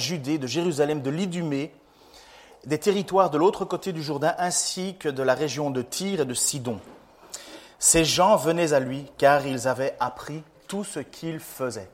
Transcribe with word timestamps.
Judée, 0.00 0.38
de 0.38 0.48
Jérusalem, 0.48 1.02
de 1.02 1.10
l'Idumée, 1.10 1.72
des 2.66 2.78
territoires 2.78 3.30
de 3.30 3.38
l'autre 3.38 3.64
côté 3.64 3.92
du 3.92 4.02
Jourdain, 4.02 4.34
ainsi 4.38 4.96
que 4.98 5.08
de 5.08 5.22
la 5.22 5.34
région 5.34 5.70
de 5.70 5.82
Tyr 5.82 6.22
et 6.22 6.24
de 6.24 6.34
Sidon. 6.34 6.80
Ces 7.78 8.04
gens 8.04 8.36
venaient 8.36 8.72
à 8.72 8.80
lui 8.80 9.06
car 9.16 9.46
ils 9.46 9.68
avaient 9.68 9.96
appris 10.00 10.42
tout 10.68 10.84
ce 10.84 11.00
qu'il 11.00 11.40
faisait. 11.40 11.88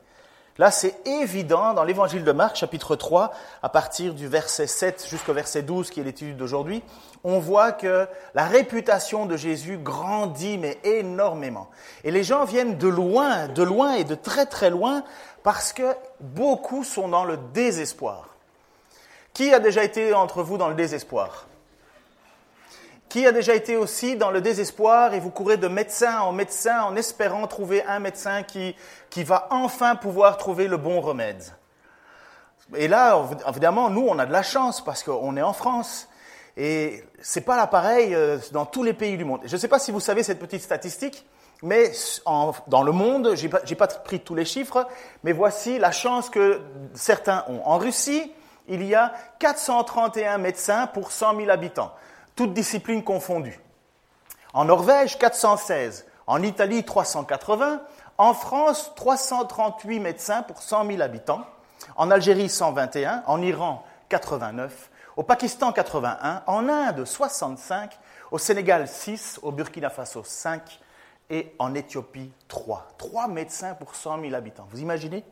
Là, 0.59 0.71
c'est 0.71 1.07
évident 1.07 1.75
dans 1.75 1.85
l'évangile 1.85 2.25
de 2.25 2.33
Marc, 2.33 2.57
chapitre 2.57 2.97
3, 2.97 3.31
à 3.63 3.69
partir 3.69 4.15
du 4.15 4.27
verset 4.27 4.67
7 4.67 5.07
jusqu'au 5.09 5.35
verset 5.35 5.63
12, 5.63 5.91
qui 5.91 6.01
est 6.01 6.05
l'étude 6.05 6.39
d'aujourd'hui, 6.39 6.83
on 7.25 7.39
voit 7.39 7.73
que 7.73 8.09
la 8.35 8.47
réputation 8.47 9.27
de 9.27 9.37
Jésus 9.37 9.77
grandit, 9.77 10.57
mais 10.57 10.79
énormément. 10.83 11.69
Et 12.05 12.11
les 12.11 12.25
gens 12.25 12.47
viennent 12.47 12.79
de 12.79 12.89
loin, 12.89 13.49
de 13.49 13.63
loin 13.63 13.95
et 13.95 14.05
de 14.05 14.15
très 14.15 14.47
très 14.47 14.71
loin, 14.71 15.05
parce 15.47 15.73
que 15.73 15.95
beaucoup 16.19 16.83
sont 16.83 17.07
dans 17.07 17.25
le 17.25 17.37
désespoir. 17.37 18.31
Qui 19.33 19.55
a 19.55 19.61
déjà 19.61 19.85
été 19.85 20.13
entre 20.13 20.43
vous 20.43 20.59
dans 20.59 20.69
le 20.69 20.75
désespoir? 20.75 21.47
Qui 23.09 23.29
a 23.29 23.31
déjà 23.31 23.55
été 23.55 23.77
aussi 23.77 24.17
dans 24.17 24.33
le 24.33 24.41
désespoir 24.41 25.15
et 25.15 25.21
vous 25.21 25.31
courez 25.31 25.57
de 25.57 25.69
médecin 25.69 26.19
en 26.19 26.33
médecin 26.33 26.83
en 26.83 26.97
espérant 26.97 27.47
trouver 27.47 27.85
un 27.85 28.01
médecin 28.01 28.43
qui, 28.43 28.75
va 29.19 29.47
enfin 29.53 29.95
pouvoir 29.95 30.37
trouver 30.37 30.67
le 30.67 30.79
bon 30.79 31.01
remède? 31.01 31.45
Et 32.75 32.89
là, 32.89 33.17
évidemment, 33.49 33.89
nous, 33.89 34.05
on 34.05 34.19
a 34.19 34.27
de 34.27 34.33
la 34.33 34.43
chance 34.43 34.83
parce 34.83 35.05
qu'on 35.05 35.37
est 35.37 35.43
en 35.43 35.53
France. 35.53 36.09
Et 36.57 37.05
c'est 37.23 37.43
pas 37.43 37.55
là 37.55 37.69
pareil 37.69 38.17
euh, 38.17 38.39
dans 38.51 38.67
tous 38.67 38.83
les 38.83 38.95
pays 38.95 39.17
du 39.17 39.25
monde. 39.25 39.43
Je 39.45 39.55
ne 39.55 39.61
sais 39.61 39.69
pas 39.69 39.79
si 39.79 39.93
vous 39.93 40.01
savez 40.01 40.25
cette 40.25 40.41
petite 40.41 40.63
statistique, 40.63 41.25
mais 41.63 41.93
dans 42.67 42.83
le 42.83 42.93
monde, 42.93 43.35
je 43.35 43.45
n'ai 43.45 43.49
pas, 43.49 43.61
pas, 43.61 43.87
pris 43.87 44.21
tous 44.21 44.35
les 44.35 44.45
chiffres, 44.45 44.87
mais 45.25 45.33
voici 45.33 45.79
la 45.79 45.91
chance 45.91 46.29
que 46.29 46.61
certains 46.95 47.45
ont. 47.49 47.61
En 47.65 47.79
Russie, 47.79 48.33
il 48.69 48.83
y 48.85 48.95
a 48.95 49.13
431 49.39 50.39
médecins 50.39 50.87
pour 50.87 51.13
100 51.13 51.37
000 51.37 51.51
habitants, 51.51 51.93
toutes 52.35 52.53
disciplines 52.53 53.03
confondues. 53.03 53.61
En 54.53 54.65
Norvège, 54.65 55.19
416. 55.19 56.07
En 56.27 56.43
Italie, 56.43 56.83
380. 56.85 57.81
En 58.19 58.35
France, 58.35 58.93
338 58.97 60.01
médecins 60.01 60.43
pour 60.43 60.63
100 60.63 60.87
000 60.87 61.03
habitants. 61.03 61.43
En 61.97 62.11
Algérie, 62.11 62.49
121. 62.49 63.23
En 63.27 63.43
Iran, 63.43 63.85
89. 64.09 64.91
Au 65.17 65.23
Pakistan, 65.23 65.73
81. 65.73 66.43
En 66.47 66.69
Inde, 66.69 67.05
65. 67.05 67.99
Au 68.31 68.39
Sénégal, 68.39 68.89
6. 68.89 69.41
Au 69.43 69.53
Burkina 69.53 69.91
Faso, 69.91 70.23
5 70.25 70.81
et 71.31 71.53
en 71.59 71.75
Éthiopie, 71.75 72.31
trois. 72.49 72.89
Trois 72.99 73.29
médecins 73.29 73.75
pour 73.75 73.95
100 73.95 74.21
000 74.21 74.35
habitants. 74.35 74.67
Vous 74.71 74.81
imaginez? 74.81 75.25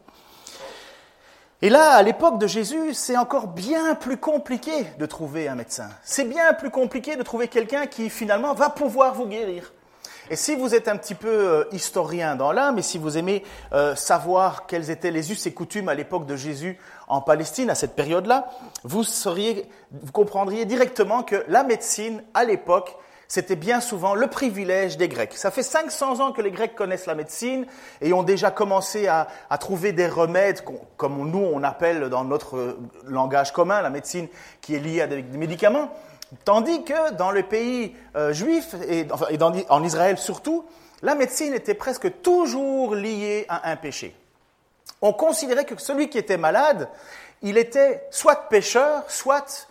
Et 1.62 1.70
là, 1.70 1.92
à 1.92 2.02
l'époque 2.02 2.38
de 2.38 2.46
Jésus, 2.46 2.94
c'est 2.94 3.16
encore 3.16 3.46
bien 3.46 3.94
plus 3.94 4.18
compliqué 4.18 4.72
de 4.98 5.06
trouver 5.06 5.48
un 5.48 5.54
médecin. 5.54 5.88
C'est 6.02 6.24
bien 6.24 6.52
plus 6.52 6.70
compliqué 6.70 7.16
de 7.16 7.22
trouver 7.22 7.48
quelqu'un 7.48 7.86
qui 7.86 8.10
finalement 8.10 8.52
va 8.54 8.70
pouvoir 8.70 9.14
vous 9.14 9.26
guérir. 9.26 9.72
Et 10.30 10.36
si 10.36 10.56
vous 10.56 10.74
êtes 10.74 10.88
un 10.88 10.96
petit 10.96 11.14
peu 11.14 11.28
euh, 11.28 11.64
historien 11.70 12.34
dans 12.34 12.50
l'âme, 12.50 12.78
et 12.78 12.82
si 12.82 12.96
vous 12.96 13.18
aimez 13.18 13.44
euh, 13.72 13.94
savoir 13.94 14.66
quels 14.66 14.90
étaient 14.90 15.10
les 15.10 15.30
us 15.32 15.46
et 15.46 15.52
coutumes 15.52 15.88
à 15.88 15.94
l'époque 15.94 16.26
de 16.26 16.34
Jésus 16.34 16.78
en 17.08 17.20
Palestine, 17.20 17.68
à 17.68 17.74
cette 17.74 17.94
période-là, 17.94 18.48
vous, 18.84 19.02
vous 19.02 20.12
comprendriez 20.12 20.64
directement 20.64 21.22
que 21.22 21.44
la 21.48 21.62
médecine, 21.62 22.22
à 22.32 22.44
l'époque, 22.44 22.96
c'était 23.34 23.56
bien 23.56 23.80
souvent 23.80 24.14
le 24.14 24.28
privilège 24.28 24.96
des 24.96 25.08
Grecs. 25.08 25.32
Ça 25.34 25.50
fait 25.50 25.64
500 25.64 26.20
ans 26.20 26.30
que 26.30 26.40
les 26.40 26.52
Grecs 26.52 26.76
connaissent 26.76 27.06
la 27.06 27.16
médecine 27.16 27.66
et 28.00 28.12
ont 28.12 28.22
déjà 28.22 28.52
commencé 28.52 29.08
à, 29.08 29.26
trouver 29.58 29.90
des 29.90 30.06
remèdes, 30.06 30.60
comme 30.96 31.28
nous 31.28 31.40
on 31.40 31.64
appelle 31.64 32.08
dans 32.10 32.22
notre 32.22 32.78
langage 33.08 33.52
commun 33.52 33.82
la 33.82 33.90
médecine 33.90 34.28
qui 34.60 34.76
est 34.76 34.78
liée 34.78 35.00
à 35.00 35.08
des, 35.08 35.20
médicaments. 35.22 35.92
Tandis 36.44 36.84
que 36.84 37.12
dans 37.14 37.32
le 37.32 37.42
pays 37.42 37.96
euh, 38.14 38.32
juif 38.32 38.76
et, 38.88 39.08
en 39.68 39.82
Israël 39.82 40.16
surtout, 40.16 40.64
la 41.02 41.16
médecine 41.16 41.54
était 41.54 41.74
presque 41.74 42.22
toujours 42.22 42.94
liée 42.94 43.46
à 43.48 43.68
un 43.68 43.74
péché. 43.74 44.14
On 45.02 45.12
considérait 45.12 45.64
que 45.64 45.74
celui 45.80 46.08
qui 46.08 46.18
était 46.18 46.36
malade, 46.36 46.88
il 47.42 47.58
était 47.58 48.06
soit 48.12 48.48
pécheur, 48.48 49.02
soit 49.08 49.66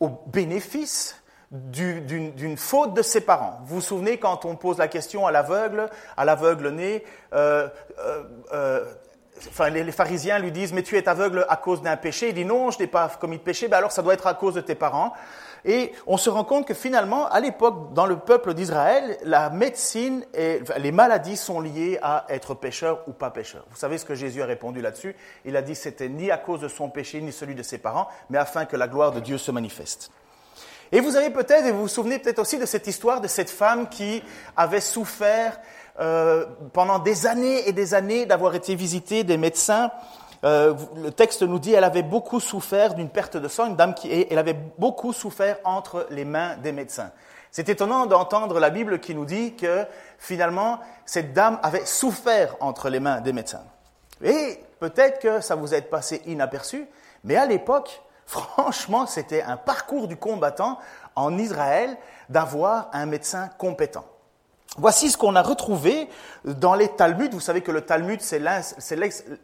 au 0.00 0.10
bénéfice 0.26 1.16
d'une 1.50 2.56
faute 2.56 2.94
de 2.94 3.02
ses 3.02 3.20
parents. 3.20 3.60
Vous 3.64 3.76
vous 3.76 3.80
souvenez 3.80 4.18
quand 4.18 4.44
on 4.44 4.56
pose 4.56 4.78
la 4.78 4.88
question 4.88 5.26
à 5.26 5.30
l'aveugle, 5.30 5.88
à 6.16 6.24
l'aveugle 6.24 6.70
né, 6.70 7.04
euh, 7.32 7.68
euh, 7.98 8.22
euh, 8.52 8.84
enfin, 9.48 9.68
les, 9.70 9.92
pharisiens 9.92 10.38
lui 10.38 10.50
disent, 10.50 10.72
mais 10.72 10.82
tu 10.82 10.96
es 10.96 11.08
aveugle 11.08 11.46
à 11.48 11.56
cause 11.56 11.82
d'un 11.82 11.96
péché. 11.96 12.30
Il 12.30 12.34
dit, 12.34 12.44
non, 12.44 12.70
je 12.70 12.80
n'ai 12.80 12.88
pas 12.88 13.08
commis 13.08 13.38
de 13.38 13.42
péché, 13.42 13.68
ben 13.68 13.78
alors 13.78 13.92
ça 13.92 14.02
doit 14.02 14.14
être 14.14 14.26
à 14.26 14.34
cause 14.34 14.54
de 14.54 14.60
tes 14.60 14.74
parents. 14.74 15.12
Et 15.64 15.92
on 16.06 16.16
se 16.16 16.30
rend 16.30 16.44
compte 16.44 16.66
que 16.66 16.74
finalement, 16.74 17.28
à 17.28 17.40
l'époque, 17.40 17.92
dans 17.92 18.06
le 18.06 18.18
peuple 18.18 18.54
d'Israël, 18.54 19.16
la 19.24 19.50
médecine 19.50 20.24
et 20.34 20.60
les 20.78 20.92
maladies 20.92 21.36
sont 21.36 21.60
liées 21.60 21.98
à 22.02 22.24
être 22.28 22.54
pécheur 22.54 23.02
ou 23.08 23.12
pas 23.12 23.30
pécheur. 23.30 23.64
Vous 23.70 23.76
savez 23.76 23.98
ce 23.98 24.04
que 24.04 24.14
Jésus 24.14 24.42
a 24.42 24.46
répondu 24.46 24.80
là-dessus? 24.80 25.16
Il 25.44 25.56
a 25.56 25.62
dit, 25.62 25.74
c'était 25.74 26.08
ni 26.08 26.30
à 26.30 26.38
cause 26.38 26.60
de 26.60 26.68
son 26.68 26.88
péché, 26.88 27.20
ni 27.20 27.32
celui 27.32 27.54
de 27.56 27.64
ses 27.64 27.78
parents, 27.78 28.08
mais 28.30 28.38
afin 28.38 28.64
que 28.64 28.76
la 28.76 28.86
gloire 28.86 29.12
de 29.12 29.20
Dieu 29.20 29.38
se 29.38 29.50
manifeste. 29.50 30.10
Et 30.92 31.00
vous 31.00 31.16
avez 31.16 31.30
peut-être, 31.30 31.66
et 31.66 31.72
vous 31.72 31.82
vous 31.82 31.88
souvenez 31.88 32.18
peut-être 32.18 32.38
aussi 32.38 32.58
de 32.58 32.66
cette 32.66 32.86
histoire 32.86 33.20
de 33.20 33.28
cette 33.28 33.50
femme 33.50 33.88
qui 33.88 34.22
avait 34.56 34.80
souffert 34.80 35.58
euh, 35.98 36.46
pendant 36.72 36.98
des 36.98 37.26
années 37.26 37.68
et 37.68 37.72
des 37.72 37.94
années 37.94 38.26
d'avoir 38.26 38.54
été 38.54 38.74
visitée 38.74 39.24
des 39.24 39.36
médecins. 39.36 39.90
Euh, 40.44 40.74
le 40.96 41.10
texte 41.10 41.42
nous 41.42 41.58
dit 41.58 41.72
elle 41.72 41.84
avait 41.84 42.02
beaucoup 42.02 42.40
souffert 42.40 42.94
d'une 42.94 43.08
perte 43.08 43.36
de 43.36 43.48
sang, 43.48 43.66
une 43.66 43.76
dame 43.76 43.94
qui, 43.94 44.26
elle 44.30 44.38
avait 44.38 44.58
beaucoup 44.78 45.12
souffert 45.12 45.58
entre 45.64 46.06
les 46.10 46.24
mains 46.24 46.56
des 46.58 46.72
médecins. 46.72 47.10
C'est 47.50 47.68
étonnant 47.68 48.06
d'entendre 48.06 48.60
la 48.60 48.70
Bible 48.70 49.00
qui 49.00 49.14
nous 49.14 49.24
dit 49.24 49.54
que 49.54 49.86
finalement 50.18 50.78
cette 51.06 51.32
dame 51.32 51.58
avait 51.62 51.86
souffert 51.86 52.54
entre 52.60 52.90
les 52.90 53.00
mains 53.00 53.20
des 53.22 53.32
médecins. 53.32 53.64
Et 54.22 54.60
peut-être 54.78 55.20
que 55.20 55.40
ça 55.40 55.54
vous 55.54 55.74
est 55.74 55.82
passé 55.82 56.22
inaperçu, 56.26 56.86
mais 57.24 57.36
à 57.36 57.46
l'époque, 57.46 58.02
Franchement, 58.26 59.06
c'était 59.06 59.42
un 59.42 59.56
parcours 59.56 60.08
du 60.08 60.16
combattant 60.16 60.78
en 61.14 61.38
Israël 61.38 61.96
d'avoir 62.28 62.90
un 62.92 63.06
médecin 63.06 63.48
compétent. 63.56 64.04
Voici 64.78 65.10
ce 65.10 65.16
qu'on 65.16 65.36
a 65.36 65.42
retrouvé 65.42 66.08
dans 66.44 66.74
les 66.74 66.88
Talmuds. 66.88 67.30
Vous 67.32 67.40
savez 67.40 67.62
que 67.62 67.70
le 67.70 67.80
Talmud, 67.80 68.20
c'est 68.20 68.40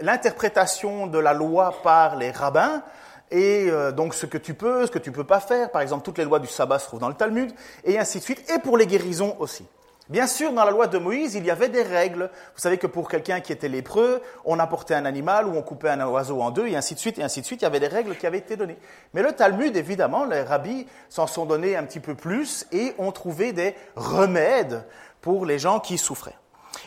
l'interprétation 0.01 1.07
de 1.07 1.19
la 1.19 1.33
loi 1.33 1.75
par 1.83 2.17
les 2.17 2.31
rabbins. 2.31 2.83
Et 3.31 3.71
euh, 3.71 3.93
donc 3.93 4.13
ce 4.13 4.27
que 4.27 4.37
tu 4.37 4.53
peux, 4.53 4.87
ce 4.87 4.91
que 4.91 4.99
tu 4.99 5.11
peux 5.11 5.25
pas 5.25 5.41
faire. 5.41 5.71
Par 5.71 5.81
exemple, 5.81 6.05
toutes 6.05 6.19
les 6.19 6.25
lois 6.25 6.39
du 6.39 6.49
sabbat 6.49 6.79
se 6.79 6.87
trouvent 6.87 7.01
dans 7.01 7.09
le 7.09 7.15
Talmud, 7.15 7.51
et 7.83 7.99
ainsi 7.99 8.19
de 8.19 8.25
suite. 8.25 8.51
Et 8.51 8.59
pour 8.59 8.77
les 8.77 8.87
guérisons 8.87 9.37
aussi. 9.39 9.65
Bien 10.13 10.27
sûr, 10.27 10.53
dans 10.53 10.67
la 10.67 10.71
loi 10.71 10.89
de 10.89 10.99
Moïse, 10.99 11.37
il 11.37 11.47
y 11.47 11.51
avait 11.51 11.71
des 11.71 11.83
règles. 11.83 12.29
Vous 12.55 12.61
savez 12.61 12.77
que 12.77 12.87
pour 12.87 13.09
quelqu'un 13.09 13.41
qui 13.41 13.51
était 13.51 13.71
lépreux, 13.71 14.21
on 14.45 14.59
apportait 14.59 14.95
un 14.95 15.07
animal 15.07 15.49
ou 15.49 15.57
on 15.57 15.63
coupait 15.63 15.89
un 15.89 16.07
oiseau 16.07 16.43
en 16.43 16.51
deux, 16.51 16.67
et 16.67 16.77
ainsi 16.77 16.93
de 16.93 16.99
suite, 16.99 17.19
et 17.19 17.23
ainsi 17.23 17.41
de 17.41 17.47
suite. 17.47 17.63
Il 17.63 17.65
y 17.65 17.67
avait 17.67 17.81
des 17.81 17.89
règles 17.89 18.15
qui 18.19 18.27
avaient 18.27 18.37
été 18.37 18.57
données. 18.57 18.77
Mais 19.15 19.23
le 19.23 19.33
Talmud, 19.33 19.75
évidemment, 19.75 20.27
les 20.27 20.43
rabbis 20.43 20.87
s'en 21.09 21.27
sont 21.27 21.47
donnés 21.47 21.77
un 21.77 21.85
petit 21.85 21.99
peu 21.99 22.15
plus 22.15 22.67
et 22.73 22.95
ont 22.99 23.11
trouvé 23.11 23.55
des 23.55 23.75
remèdes 23.97 24.85
pour 25.23 25.47
les 25.47 25.59
gens 25.59 25.81
qui 25.81 25.97
souffraient. 25.97 26.37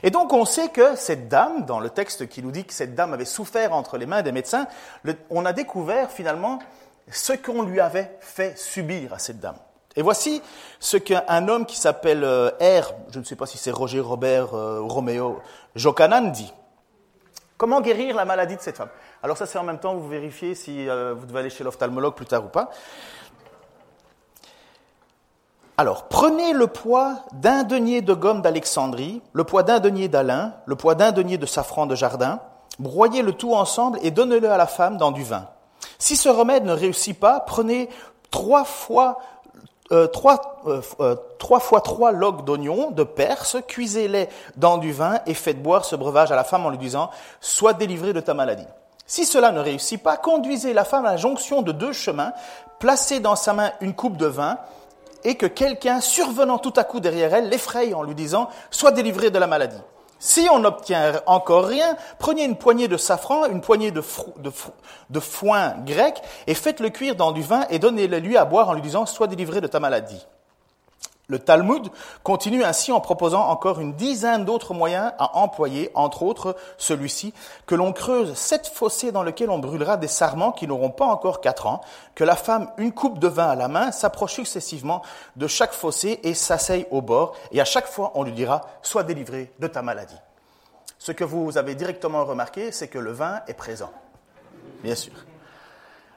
Et 0.04 0.12
donc, 0.12 0.32
on 0.32 0.46
sait 0.46 0.70
que 0.70 0.96
cette 0.96 1.28
dame, 1.28 1.66
dans 1.66 1.80
le 1.80 1.90
texte 1.90 2.28
qui 2.28 2.44
nous 2.44 2.52
dit 2.52 2.66
que 2.66 2.74
cette 2.74 2.94
dame 2.94 3.12
avait 3.12 3.26
souffert 3.26 3.74
entre 3.74 3.98
les 3.98 4.06
mains 4.06 4.22
des 4.22 4.34
médecins, 4.34 4.68
on 5.32 5.46
a 5.46 5.54
découvert 5.54 6.12
finalement 6.12 6.60
ce 7.10 7.34
qu'on 7.34 7.64
lui 7.64 7.80
avait 7.80 8.16
fait 8.20 8.56
subir 8.56 9.16
à 9.16 9.18
cette 9.18 9.40
dame. 9.40 9.58
Et 9.96 10.02
voici 10.02 10.42
ce 10.80 10.98
qu'un 10.98 11.48
homme 11.48 11.66
qui 11.66 11.78
s'appelle 11.78 12.24
euh, 12.24 12.50
R, 12.60 12.94
je 13.12 13.20
ne 13.20 13.24
sais 13.24 13.36
pas 13.36 13.46
si 13.46 13.58
c'est 13.58 13.72
Roger, 13.72 14.02
Robert, 14.02 14.54
euh, 14.54 14.82
Roméo, 14.82 15.40
Jokanan 15.76 16.32
dit. 16.32 16.54
Comment 17.58 17.80
guérir 17.80 18.16
la 18.16 18.26
maladie 18.26 18.58
de 18.58 18.62
cette 18.62 18.76
femme? 18.76 18.90
Alors 19.24 19.38
ça 19.38 19.46
c'est 19.46 19.58
en 19.58 19.64
même 19.64 19.80
temps, 19.80 19.96
vous 19.96 20.10
vérifiez 20.10 20.56
si 20.56 20.90
euh, 20.90 21.14
vous 21.18 21.26
devez 21.26 21.40
aller 21.40 21.50
chez 21.50 21.64
l'ophtalmologue 21.64 22.16
plus 22.16 22.26
tard 22.26 22.44
ou 22.44 22.50
pas. 22.50 22.70
Alors, 25.78 26.08
prenez 26.08 26.54
le 26.54 26.68
poids 26.68 27.20
d'un 27.34 27.64
denier 27.64 28.02
de 28.02 28.14
gomme 28.14 28.42
d'Alexandrie, 28.42 29.22
le 29.34 29.44
poids 29.44 29.64
d'un 29.64 29.82
denier 29.82 30.08
d'Alain, 30.08 30.54
le 30.66 30.78
poids 30.78 30.96
d'un 30.96 31.12
denier 31.12 31.38
de 31.38 31.46
safran 31.46 31.86
de 31.86 31.96
jardin, 31.96 32.40
broyez 32.80 33.22
le 33.22 33.34
tout 33.34 33.54
ensemble 33.54 34.00
et 34.02 34.10
donnez-le 34.10 34.50
à 34.50 34.56
la 34.56 34.68
femme 34.68 34.96
dans 34.96 35.12
du 35.12 35.24
vin. 35.24 35.50
Si 36.00 36.16
ce 36.16 36.30
remède 36.30 36.64
ne 36.64 36.72
réussit 36.72 37.20
pas, 37.20 37.42
prenez 37.42 37.90
trois 38.32 38.64
fois 38.64 39.20
euh, 39.92 40.08
trois, 40.08 40.62
euh, 40.66 40.82
euh, 41.00 41.16
trois 41.38 41.60
fois 41.60 41.80
trois 41.80 42.12
logs 42.12 42.44
d'oignons 42.44 42.90
de 42.90 43.04
Perse, 43.04 43.58
cuisez-les 43.68 44.30
dans 44.56 44.80
du 44.80 44.92
vin 44.92 45.20
et 45.28 45.36
faites 45.36 45.62
boire 45.62 45.86
ce 45.86 45.96
breuvage 45.96 46.32
à 46.32 46.36
la 46.36 46.44
femme 46.44 46.66
en 46.66 46.72
lui 46.72 46.80
disant 46.80 47.12
Sois 47.40 47.74
délivrée 47.74 48.12
de 48.12 48.20
ta 48.20 48.34
maladie. 48.34 48.66
Si 49.06 49.26
cela 49.26 49.52
ne 49.52 49.60
réussit 49.60 50.02
pas, 50.02 50.18
conduisez 50.18 50.74
la 50.74 50.86
femme 50.86 51.06
à 51.06 51.12
la 51.12 51.18
jonction 51.18 51.62
de 51.62 51.72
deux 51.72 51.94
chemins, 51.94 52.34
placez 52.80 53.20
dans 53.20 53.36
sa 53.36 53.54
main 53.54 53.74
une 53.80 53.94
coupe 53.94 54.18
de 54.18 54.26
vin, 54.26 54.58
et 55.24 55.36
que 55.36 55.46
quelqu'un, 55.46 56.02
survenant 56.02 56.58
tout 56.58 56.74
à 56.76 56.84
coup 56.84 57.00
derrière 57.00 57.36
elle, 57.36 57.50
l'effraie 57.50 57.94
en 57.94 58.02
lui 58.02 58.16
disant 58.16 58.50
Sois 58.72 58.92
délivrée 58.92 59.30
de 59.30 59.38
la 59.38 59.46
maladie. 59.46 59.82
Si 60.20 60.48
on 60.52 60.60
n'obtient 60.60 61.22
encore 61.26 61.66
rien, 61.66 61.98
prenez 62.20 62.44
une 62.44 62.56
poignée 62.56 62.88
de 62.88 62.98
safran, 62.98 63.46
une 63.46 63.62
poignée 63.62 63.92
de, 63.92 64.02
foin 65.20 65.76
grec, 65.86 66.22
et 66.48 66.54
faites-le 66.54 66.90
cuire 66.90 67.16
dans 67.16 67.32
du 67.32 67.42
vin 67.42 67.66
et 67.70 67.80
donnez-le 67.80 68.20
lui 68.20 68.38
à 68.38 68.46
boire 68.46 68.70
en 68.70 68.74
lui 68.74 68.82
disant 68.82 69.06
Sois 69.06 69.28
délivré 69.28 69.62
de 69.62 69.68
ta 69.68 69.80
maladie. 69.80 70.26
Le 71.28 71.40
Talmud 71.40 71.90
continue 72.24 72.64
ainsi 72.64 72.92
en 72.92 73.00
proposant 73.00 73.48
encore 73.48 73.80
une 73.80 73.94
dizaine 73.94 74.46
d'autres 74.46 74.76
moyens 74.76 75.12
à 75.18 75.38
employer, 75.38 75.90
entre 75.96 76.22
autres 76.22 76.56
celui-ci, 76.78 77.34
que 77.66 77.74
l'on 77.74 77.94
creuse 77.94 78.36
sept 78.36 78.68
fossés 78.68 79.12
dans 79.12 79.24
lesquels 79.24 79.50
on 79.50 79.58
brûlera 79.58 79.98
des 79.98 80.08
sarments 80.08 80.52
qui 80.52 80.68
n'auront 80.68 80.92
pas 80.92 81.06
encore 81.06 81.42
quatre 81.42 81.66
ans, 81.66 81.82
que 82.14 82.24
la 82.24 82.36
femme, 82.36 82.70
une 82.78 82.92
coupe 82.92 83.18
de 83.18 83.28
vin 83.28 83.48
à 83.48 83.56
la 83.56 83.68
main, 83.68 83.92
s'approche 83.92 84.34
successivement 84.34 85.02
de 85.36 85.48
chaque 85.48 85.74
fossé 85.74 86.20
et 86.24 86.36
s'asseye 86.36 86.86
au 86.92 87.02
bord, 87.02 87.36
et 87.52 87.60
à 87.60 87.66
chaque 87.66 87.88
fois 87.88 88.12
on 88.14 88.24
lui 88.24 88.34
dira, 88.34 88.62
sois 88.84 89.04
délivré 89.04 89.52
de 89.60 89.68
ta 89.68 89.82
maladie. 89.82 90.20
Ce 91.00 91.12
que 91.12 91.24
vous 91.24 91.58
avez 91.58 91.74
directement 91.74 92.24
remarqué, 92.24 92.72
c'est 92.72 92.88
que 92.88 93.00
le 93.00 93.12
vin 93.12 93.42
est 93.48 93.54
présent. 93.54 93.92
Bien 94.84 94.96
sûr. 94.96 95.14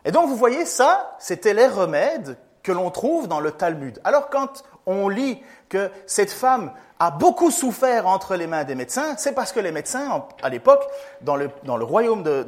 Et 0.05 0.13
donc 0.13 0.29
vous 0.29 0.37
voyez, 0.37 0.67
ça, 0.67 1.17
c'était 1.19 1.55
les 1.55 1.67
remèdes 1.67 2.37
que 2.63 2.73
l'on 2.73 2.91
trouve 2.91 3.29
dans 3.29 3.41
le 3.41 3.53
Talmud. 3.53 4.01
Alors 4.05 4.29
quand 4.31 4.63
on 4.89 5.09
lit 5.09 5.41
que 5.69 5.91
cette 6.07 6.33
femme 6.33 6.73
a 6.99 7.11
beaucoup 7.13 7.51
souffert 7.51 8.09
entre 8.09 8.35
les 8.35 8.49
mains 8.49 8.65
des 8.65 8.75
médecins, 8.75 9.15
c'est 9.17 9.33
parce 9.33 9.53
que 9.53 9.61
les 9.61 9.71
médecins, 9.71 10.25
à 10.43 10.49
l'époque, 10.49 10.83
dans 11.21 11.37
le, 11.37 11.51
dans 11.63 11.77
le 11.77 11.85
royaume 11.85 12.25
de, 12.25 12.45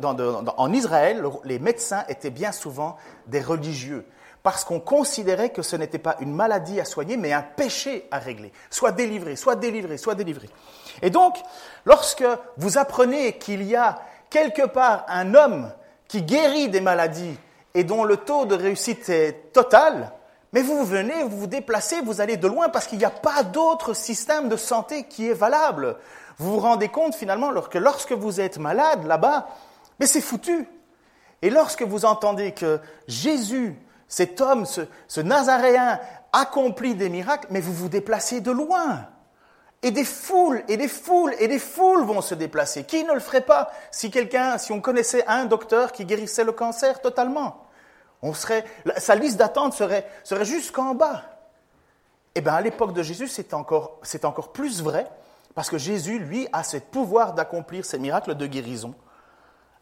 en 0.56 0.72
Israël, 0.72 1.22
les 1.44 1.58
médecins 1.60 2.04
étaient 2.08 2.30
bien 2.30 2.50
souvent 2.50 2.96
des 3.28 3.40
religieux, 3.40 4.04
parce 4.42 4.64
qu'on 4.64 4.80
considérait 4.80 5.50
que 5.50 5.62
ce 5.62 5.76
n'était 5.76 5.98
pas 5.98 6.16
une 6.20 6.32
maladie 6.32 6.80
à 6.80 6.84
soigner, 6.84 7.16
mais 7.16 7.32
un 7.32 7.42
péché 7.42 8.08
à 8.10 8.18
régler. 8.18 8.52
Soit 8.70 8.92
délivré, 8.92 9.36
soit 9.36 9.54
délivré, 9.54 9.98
soit 9.98 10.14
délivré. 10.14 10.48
Et 11.02 11.10
donc, 11.10 11.36
lorsque 11.84 12.24
vous 12.56 12.78
apprenez 12.78 13.34
qu'il 13.34 13.62
y 13.62 13.76
a 13.76 14.00
quelque 14.30 14.66
part 14.66 15.04
un 15.08 15.34
homme 15.34 15.70
qui 16.08 16.22
guérit 16.22 16.70
des 16.70 16.80
maladies 16.80 17.38
et 17.74 17.84
dont 17.84 18.02
le 18.02 18.16
taux 18.16 18.46
de 18.46 18.54
réussite 18.54 19.08
est 19.10 19.52
total, 19.52 20.12
mais 20.52 20.62
vous 20.62 20.84
venez, 20.84 21.22
vous 21.22 21.38
vous 21.38 21.46
déplacez, 21.46 22.00
vous 22.00 22.20
allez 22.20 22.36
de 22.36 22.48
loin 22.48 22.68
parce 22.68 22.86
qu'il 22.86 22.98
n'y 22.98 23.04
a 23.04 23.10
pas 23.10 23.42
d'autre 23.42 23.94
système 23.94 24.48
de 24.48 24.56
santé 24.56 25.04
qui 25.04 25.28
est 25.28 25.34
valable. 25.34 25.96
Vous 26.38 26.52
vous 26.52 26.60
rendez 26.60 26.88
compte 26.88 27.14
finalement 27.14 27.52
que 27.52 27.78
lorsque 27.78 28.12
vous 28.12 28.40
êtes 28.40 28.58
malade 28.58 29.06
là-bas, 29.06 29.48
mais 30.00 30.06
c'est 30.06 30.20
foutu. 30.20 30.68
Et 31.42 31.50
lorsque 31.50 31.82
vous 31.82 32.04
entendez 32.04 32.52
que 32.52 32.80
Jésus, 33.06 33.76
cet 34.08 34.40
homme, 34.40 34.66
ce, 34.66 34.82
ce 35.06 35.20
Nazaréen, 35.20 36.00
accomplit 36.32 36.94
des 36.94 37.08
miracles, 37.08 37.46
mais 37.50 37.60
vous 37.60 37.72
vous 37.72 37.88
déplacez 37.88 38.40
de 38.40 38.50
loin. 38.50 39.06
Et 39.82 39.92
des 39.92 40.04
foules, 40.04 40.62
et 40.68 40.76
des 40.76 40.88
foules, 40.88 41.34
et 41.38 41.48
des 41.48 41.58
foules 41.58 42.04
vont 42.04 42.20
se 42.20 42.34
déplacer. 42.34 42.84
Qui 42.84 43.04
ne 43.04 43.14
le 43.14 43.20
ferait 43.20 43.40
pas 43.40 43.70
si 43.90 44.10
quelqu'un, 44.10 44.58
si 44.58 44.72
on 44.72 44.80
connaissait 44.80 45.26
un 45.26 45.46
docteur 45.46 45.92
qui 45.92 46.04
guérissait 46.04 46.44
le 46.44 46.52
cancer 46.52 47.00
totalement? 47.00 47.66
On 48.22 48.34
serait, 48.34 48.64
sa 48.96 49.14
liste 49.14 49.36
d'attente 49.38 49.74
serait, 49.74 50.06
serait 50.24 50.44
jusqu'en 50.44 50.94
bas. 50.94 51.22
Eh 52.34 52.40
bien, 52.40 52.54
à 52.54 52.60
l'époque 52.60 52.92
de 52.92 53.02
Jésus, 53.02 53.28
c'est 53.28 53.54
encore, 53.54 53.98
c'est 54.02 54.24
encore 54.24 54.52
plus 54.52 54.82
vrai, 54.82 55.10
parce 55.54 55.70
que 55.70 55.78
Jésus, 55.78 56.18
lui, 56.18 56.48
a 56.52 56.62
ce 56.62 56.76
pouvoir 56.76 57.32
d'accomplir 57.34 57.84
ces 57.84 57.98
miracles 57.98 58.34
de 58.34 58.46
guérison. 58.46 58.94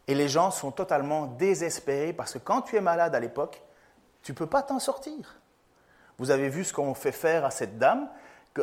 Et 0.06 0.14
les 0.14 0.28
gens 0.28 0.50
sont 0.50 0.70
totalement 0.70 1.26
désespérés, 1.26 2.12
parce 2.12 2.32
que 2.34 2.38
quand 2.38 2.62
tu 2.62 2.76
es 2.76 2.80
malade 2.80 3.14
à 3.14 3.20
l'époque, 3.20 3.62
tu 4.22 4.32
ne 4.32 4.36
peux 4.36 4.46
pas 4.46 4.62
t'en 4.62 4.78
sortir. 4.78 5.40
Vous 6.18 6.30
avez 6.30 6.48
vu 6.48 6.64
ce 6.64 6.72
qu'on 6.72 6.94
fait 6.94 7.12
faire 7.12 7.44
à 7.44 7.50
cette 7.50 7.78
dame, 7.78 8.08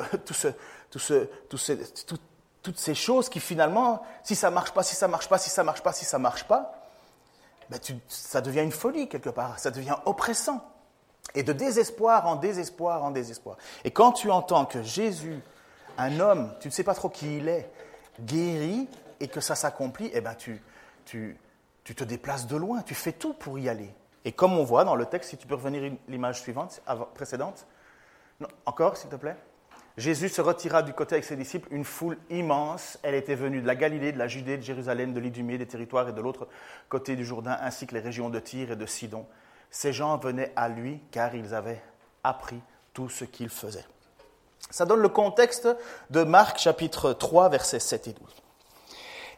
toutes 2.63 2.77
ces 2.77 2.95
choses 2.95 3.29
qui 3.29 3.39
finalement, 3.39 4.01
si 4.23 4.35
ça 4.35 4.49
marche 4.49 4.73
pas, 4.73 4.83
si 4.83 4.95
ça 4.95 5.07
marche 5.07 5.29
pas, 5.29 5.37
si 5.37 5.49
ça 5.49 5.63
marche 5.63 5.83
pas, 5.83 5.93
si 5.93 6.05
ça 6.05 6.17
marche 6.17 6.45
pas, 6.45 6.84
ben 7.69 7.79
ça 8.07 8.41
devient 8.41 8.61
une 8.61 8.71
folie 8.71 9.09
quelque 9.09 9.29
part, 9.29 9.59
ça 9.59 9.71
devient 9.71 9.95
oppressant. 10.05 10.63
Et 11.33 11.43
de 11.43 11.53
désespoir 11.53 12.27
en 12.27 12.35
désespoir 12.35 13.03
en 13.03 13.11
désespoir. 13.11 13.57
Et 13.83 13.91
quand 13.91 14.11
tu 14.11 14.29
entends 14.29 14.65
que 14.65 14.83
Jésus, 14.83 15.41
un 15.97 16.19
homme, 16.19 16.53
tu 16.59 16.67
ne 16.67 16.73
sais 16.73 16.83
pas 16.83 16.93
trop 16.93 17.09
qui 17.09 17.37
il 17.37 17.49
est, 17.49 17.69
guérit 18.21 18.87
et 19.19 19.27
que 19.27 19.41
ça 19.41 19.55
s'accomplit, 19.55 20.11
eh 20.13 20.21
ben 20.21 20.35
tu, 20.35 20.61
tu, 21.05 21.37
tu 21.83 21.95
te 21.95 22.03
déplaces 22.03 22.47
de 22.47 22.55
loin, 22.55 22.81
tu 22.81 22.95
fais 22.95 23.11
tout 23.11 23.33
pour 23.33 23.57
y 23.59 23.69
aller. 23.69 23.93
Et 24.23 24.31
comme 24.31 24.57
on 24.57 24.63
voit 24.63 24.83
dans 24.83 24.95
le 24.95 25.05
texte, 25.05 25.31
si 25.31 25.37
tu 25.37 25.47
peux 25.47 25.55
revenir 25.55 25.93
l'image 26.07 26.41
suivante, 26.41 26.81
précédente, 27.13 27.67
non, 28.39 28.47
encore 28.65 28.97
s'il 28.97 29.09
te 29.09 29.15
plaît. 29.15 29.37
Jésus 29.97 30.27
se 30.27 30.41
retira 30.41 30.81
du 30.81 30.93
côté 30.93 31.15
avec 31.15 31.23
ses 31.23 31.37
disciples, 31.37 31.69
une 31.71 31.85
foule 31.85 32.17
immense. 32.29 32.99
Elle 33.01 33.15
était 33.15 33.35
venue 33.35 33.61
de 33.61 33.67
la 33.67 33.75
Galilée, 33.75 34.11
de 34.11 34.17
la 34.17 34.27
Judée, 34.27 34.57
de 34.57 34.63
Jérusalem, 34.63 35.13
de 35.13 35.21
l'Idumée, 35.21 35.57
des 35.57 35.67
territoires 35.67 36.09
et 36.09 36.13
de 36.13 36.21
l'autre 36.21 36.47
côté 36.89 37.15
du 37.15 37.23
Jourdain, 37.23 37.57
ainsi 37.61 37.87
que 37.87 37.93
les 37.93 38.01
régions 38.01 38.29
de 38.29 38.39
Tyr 38.39 38.71
et 38.71 38.75
de 38.75 38.85
Sidon. 38.85 39.25
Ces 39.71 39.93
gens 39.93 40.17
venaient 40.17 40.51
à 40.57 40.67
lui 40.67 40.99
car 41.11 41.33
ils 41.33 41.53
avaient 41.53 41.81
appris 42.23 42.59
tout 42.93 43.07
ce 43.07 43.23
qu'il 43.23 43.49
faisait. 43.49 43.85
Ça 44.69 44.85
donne 44.85 45.01
le 45.01 45.09
contexte 45.09 45.67
de 46.09 46.23
Marc 46.23 46.59
chapitre 46.59 47.13
3, 47.13 47.49
versets 47.49 47.79
7 47.79 48.07
et 48.07 48.13
12. 48.13 48.35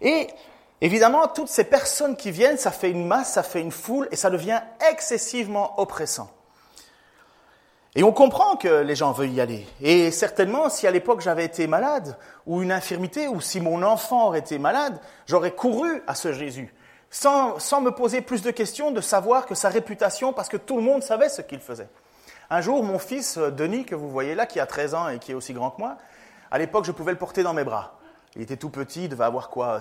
Et 0.01 0.27
évidemment, 0.81 1.27
toutes 1.27 1.49
ces 1.49 1.65
personnes 1.65 2.15
qui 2.15 2.31
viennent, 2.31 2.57
ça 2.57 2.71
fait 2.71 2.89
une 2.89 3.05
masse, 3.05 3.33
ça 3.33 3.43
fait 3.43 3.61
une 3.61 3.71
foule 3.71 4.07
et 4.11 4.15
ça 4.15 4.31
devient 4.31 4.61
excessivement 4.91 5.79
oppressant. 5.79 6.31
Et 7.97 8.03
on 8.03 8.11
comprend 8.11 8.57
que 8.57 8.83
les 8.83 8.95
gens 8.95 9.11
veulent 9.11 9.31
y 9.31 9.41
aller. 9.41 9.65
Et 9.81 10.11
certainement, 10.11 10.69
si 10.69 10.85
à 10.85 10.91
l'époque 10.91 11.19
j'avais 11.19 11.43
été 11.43 11.65
malade, 11.65 12.15
ou 12.45 12.61
une 12.61 12.71
infirmité, 12.71 13.27
ou 13.27 13.41
si 13.41 13.59
mon 13.59 13.81
enfant 13.81 14.27
aurait 14.27 14.37
été 14.37 14.59
malade, 14.59 14.99
j'aurais 15.25 15.55
couru 15.55 16.03
à 16.05 16.13
ce 16.13 16.31
Jésus, 16.31 16.71
sans, 17.09 17.57
me 17.81 17.89
poser 17.89 18.21
plus 18.21 18.43
de 18.43 18.51
questions, 18.51 18.91
de 18.91 19.01
savoir 19.01 19.47
que 19.47 19.55
sa 19.55 19.69
réputation, 19.69 20.31
parce 20.31 20.47
que 20.47 20.57
tout 20.57 20.75
le 20.75 20.83
monde 20.83 21.01
savait 21.01 21.27
ce 21.27 21.41
qu'il 21.41 21.59
faisait. 21.59 21.89
Un 22.51 22.61
jour, 22.61 22.83
mon 22.83 22.99
fils, 22.99 23.39
euh, 23.39 23.49
Denis, 23.49 23.83
que 23.83 23.95
vous 23.95 24.11
voyez 24.11 24.35
là, 24.35 24.45
qui 24.45 24.59
a 24.59 24.67
13 24.67 24.93
ans 24.93 25.09
et 25.09 25.17
qui 25.17 25.31
est 25.31 25.35
aussi 25.35 25.53
grand 25.53 25.71
que 25.71 25.81
moi, 25.81 25.97
à 26.51 26.59
l'époque, 26.59 26.85
je 26.85 26.91
pouvais 26.91 27.13
le 27.13 27.17
porter 27.17 27.41
dans 27.41 27.55
mes 27.55 27.63
bras. 27.63 27.97
Il 28.35 28.43
était 28.43 28.57
tout 28.57 28.69
petit, 28.69 29.05
il 29.05 29.09
devait 29.09 29.23
avoir 29.23 29.49
quoi 29.49 29.79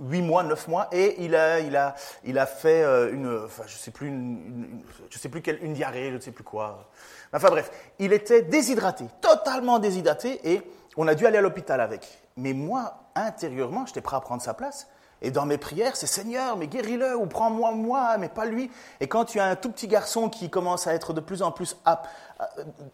8 0.00 0.22
mois, 0.22 0.42
9 0.42 0.68
mois, 0.68 0.88
et 0.92 1.22
il 1.24 1.34
a, 1.34 1.60
il 1.60 1.76
a, 1.76 1.94
il 2.24 2.38
a 2.38 2.46
fait 2.46 2.82
euh, 2.82 3.12
une, 3.12 3.44
enfin, 3.44 3.64
je 3.66 3.76
sais 3.76 3.90
plus, 3.90 4.08
une, 4.08 4.82
je 5.10 5.18
sais 5.18 5.28
plus 5.28 5.42
quelle, 5.42 5.62
une 5.62 5.74
diarrhée, 5.74 6.10
je 6.10 6.16
ne 6.16 6.20
sais 6.20 6.32
plus 6.32 6.44
quoi. 6.44 6.88
Enfin 7.32 7.48
bref, 7.48 7.70
il 7.98 8.12
était 8.12 8.42
déshydraté, 8.42 9.06
totalement 9.20 9.78
déshydraté, 9.78 10.40
et 10.52 10.62
on 10.96 11.06
a 11.08 11.14
dû 11.14 11.26
aller 11.26 11.38
à 11.38 11.42
l'hôpital 11.42 11.80
avec. 11.80 12.22
Mais 12.36 12.52
moi, 12.52 13.08
intérieurement, 13.14 13.86
j'étais 13.86 14.00
prêt 14.00 14.16
à 14.16 14.20
prendre 14.20 14.42
sa 14.42 14.54
place. 14.54 14.88
Et 15.20 15.30
dans 15.30 15.46
mes 15.46 15.58
prières, 15.58 15.96
c'est 15.96 16.06
Seigneur, 16.06 16.56
mais 16.56 16.68
guéris-le, 16.68 17.16
ou 17.16 17.26
prends-moi 17.26 17.72
moi, 17.72 18.16
mais 18.18 18.28
pas 18.28 18.44
lui. 18.44 18.70
Et 19.00 19.08
quand 19.08 19.24
tu 19.24 19.40
as 19.40 19.46
un 19.46 19.56
tout 19.56 19.70
petit 19.70 19.88
garçon 19.88 20.28
qui 20.28 20.48
commence 20.48 20.86
à 20.86 20.94
être 20.94 21.12
de 21.12 21.20
plus 21.20 21.42
en 21.42 21.50
plus 21.50 21.76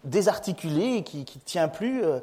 désarticulé, 0.04 1.02
qui 1.02 1.18
ne 1.18 1.40
tient 1.44 1.68
plus, 1.68 2.02
euh, 2.02 2.20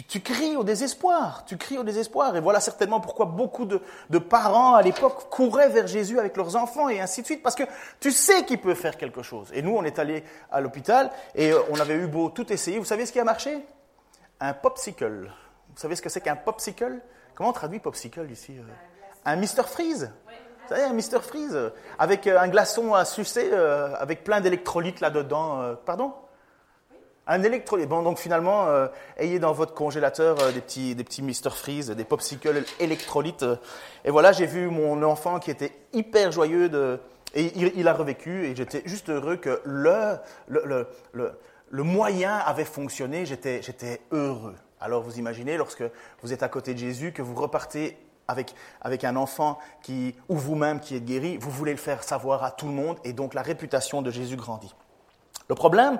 tu, 0.00 0.20
cries 0.20 0.56
au 0.56 0.64
désespoir, 0.64 1.44
tu 1.44 1.58
cries 1.58 1.76
au 1.76 1.82
désespoir. 1.82 2.34
Et 2.34 2.40
voilà 2.40 2.60
certainement 2.60 3.00
pourquoi 3.00 3.26
beaucoup 3.26 3.66
de, 3.66 4.18
parents 4.18 4.74
à 4.74 4.82
l'époque 4.82 5.28
couraient 5.28 5.68
vers 5.68 5.86
Jésus 5.86 6.18
avec 6.18 6.36
leurs 6.36 6.56
enfants 6.56 6.88
et 6.88 7.00
ainsi 7.00 7.20
de 7.20 7.26
suite, 7.26 7.42
parce 7.42 7.54
que 7.54 7.64
tu 8.00 8.10
sais 8.10 8.46
qu'il 8.46 8.58
peut 8.58 8.74
faire 8.74 8.96
quelque 8.96 9.22
chose. 9.22 9.50
Et 9.52 9.60
nous, 9.60 9.76
on 9.76 9.84
est 9.84 9.98
allés 9.98 10.24
à 10.50 10.60
l'hôpital 10.62 11.10
et 11.34 11.52
euh, 11.52 11.60
on 11.70 11.78
avait 11.78 11.94
eu 11.94 12.06
beau 12.06 12.30
tout 12.30 12.50
essayer. 12.50 12.78
Vous 12.78 12.86
savez 12.86 13.04
ce 13.04 13.12
qui 13.12 13.20
a 13.20 13.24
marché? 13.24 13.58
Un 14.40 14.54
popsicle. 14.54 15.30
Vous 15.74 15.80
savez 15.80 15.94
ce 15.94 16.02
que 16.02 16.08
c'est 16.08 16.22
qu'un 16.22 16.36
popsicle? 16.36 17.00
Comment 17.34 17.50
on 17.50 17.54
traduit 17.54 17.78
popsicle 17.78 18.30
ici 18.30 18.56
euh? 18.58 18.62
Un 19.26 19.36
Mr 19.36 19.64
Freeze? 19.66 20.10
Vous 20.62 20.68
savez, 20.68 20.84
un 20.84 20.94
Mr 20.94 21.20
Freeze 21.20 21.58
avec 21.98 22.26
euh, 22.26 22.40
un 22.40 22.48
glaçon 22.48 22.94
à 22.94 23.04
sucer, 23.04 23.52
avec 23.52 24.24
plein 24.24 24.40
d'électrolytes 24.40 25.00
là-dedans. 25.00 25.76
Pardon? 25.84 26.14
Un 27.26 27.42
électrolyte. 27.42 27.88
Bon, 27.88 28.02
donc 28.02 28.18
finalement, 28.18 28.66
euh, 28.66 28.88
ayez 29.16 29.38
dans 29.38 29.52
votre 29.52 29.74
congélateur 29.74 30.40
euh, 30.40 30.52
des 30.52 30.60
petits, 30.60 30.94
des 30.94 31.04
petits 31.04 31.22
Mr 31.22 31.50
Freeze, 31.50 31.90
des 31.90 32.04
popsicles 32.04 32.64
électrolytes. 32.80 33.44
et 34.04 34.10
voilà, 34.10 34.32
j'ai 34.32 34.46
vu 34.46 34.68
mon 34.68 35.02
enfant 35.02 35.38
qui 35.38 35.50
était 35.50 35.72
hyper 35.92 36.32
joyeux 36.32 36.68
de, 36.68 36.98
et 37.34 37.52
il, 37.56 37.88
a 37.88 37.94
revécu. 37.94 38.46
Et 38.46 38.56
j'étais 38.56 38.82
juste 38.86 39.08
heureux 39.08 39.36
que 39.36 39.60
le, 39.64 40.16
le, 40.48 40.86
le, 41.12 41.32
le 41.70 41.82
moyen 41.82 42.36
avait 42.36 42.64
fonctionné. 42.64 43.26
J'étais, 43.26 43.62
j'étais 43.62 44.00
heureux. 44.10 44.56
Alors 44.80 45.02
vous 45.02 45.18
imaginez, 45.18 45.56
lorsque 45.56 45.84
vous 46.22 46.32
êtes 46.32 46.42
à 46.42 46.48
côté 46.48 46.74
de 46.74 46.78
Jésus, 46.78 47.12
que 47.12 47.22
vous 47.22 47.34
repartez 47.34 47.96
avec, 48.28 48.54
avec 48.80 49.04
un 49.04 49.16
enfant 49.16 49.58
qui, 49.82 50.14
ou 50.28 50.36
vous-même 50.36 50.80
qui 50.80 50.96
êtes 50.96 51.04
guéri, 51.04 51.36
vous 51.36 51.50
voulez 51.50 51.72
le 51.72 51.78
faire 51.78 52.02
savoir 52.02 52.44
à 52.44 52.50
tout 52.50 52.66
le 52.66 52.72
monde 52.72 52.98
et 53.04 53.12
donc 53.12 53.34
la 53.34 53.42
réputation 53.42 54.02
de 54.02 54.10
Jésus 54.10 54.36
grandit. 54.36 54.74
Le 55.48 55.54
problème, 55.54 55.98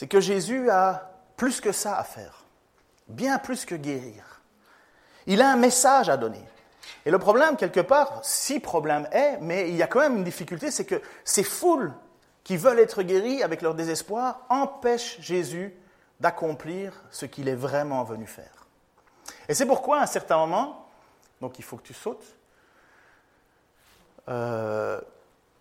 c'est 0.00 0.06
que 0.06 0.18
Jésus 0.18 0.70
a 0.70 1.12
plus 1.36 1.60
que 1.60 1.72
ça 1.72 1.98
à 1.98 2.04
faire, 2.04 2.46
bien 3.08 3.38
plus 3.38 3.66
que 3.66 3.74
guérir. 3.74 4.40
Il 5.26 5.42
a 5.42 5.52
un 5.52 5.56
message 5.56 6.08
à 6.08 6.16
donner. 6.16 6.42
Et 7.04 7.10
le 7.10 7.18
problème, 7.18 7.58
quelque 7.58 7.80
part, 7.80 8.20
si 8.22 8.60
problème 8.60 9.06
est, 9.12 9.36
mais 9.42 9.68
il 9.68 9.76
y 9.76 9.82
a 9.82 9.86
quand 9.86 10.00
même 10.00 10.16
une 10.16 10.24
difficulté, 10.24 10.70
c'est 10.70 10.86
que 10.86 11.02
ces 11.22 11.42
foules 11.42 11.92
qui 12.44 12.56
veulent 12.56 12.78
être 12.78 13.02
guéries 13.02 13.42
avec 13.42 13.60
leur 13.60 13.74
désespoir 13.74 14.40
empêchent 14.48 15.20
Jésus 15.20 15.76
d'accomplir 16.18 16.94
ce 17.10 17.26
qu'il 17.26 17.46
est 17.46 17.54
vraiment 17.54 18.02
venu 18.02 18.26
faire. 18.26 18.64
Et 19.50 19.54
c'est 19.54 19.66
pourquoi, 19.66 19.98
à 19.98 20.04
un 20.04 20.06
certain 20.06 20.38
moment, 20.38 20.88
donc 21.42 21.58
il 21.58 21.62
faut 21.62 21.76
que 21.76 21.86
tu 21.86 21.92
sautes, 21.92 22.36
euh, 24.30 24.98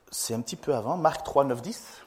c'est 0.09 0.33
un 0.33 0.39
petit 0.39 0.55
peu 0.55 0.73
avant, 0.73 0.95
Marc 0.95 1.25
3, 1.25 1.43
9, 1.43 1.61
10, 1.61 2.05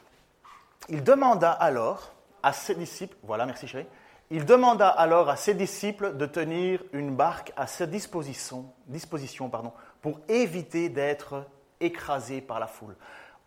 il 0.89 1.05
demanda 1.05 1.53
alors 1.53 2.13
à 2.43 2.53
ses 2.53 2.75
disciples, 2.75 3.17
voilà, 3.23 3.47
merci 3.47 3.67
chérie, 3.67 3.87
il 4.31 4.47
demanda 4.47 4.89
alors 4.89 5.29
à 5.29 5.37
ses 5.37 5.55
disciples 5.55 6.17
de 6.17 6.27
tenir 6.27 6.83
une 6.93 7.15
barque 7.15 7.53
à 7.57 7.67
sa 7.67 7.87
disposition, 7.87 8.65
disposition 8.87 9.51
pardon, 9.51 9.73
pour 10.01 10.21
éviter 10.29 10.89
d'être 10.89 11.45
écrasés 11.81 12.41
par 12.41 12.59
la 12.59 12.67
foule. 12.67 12.97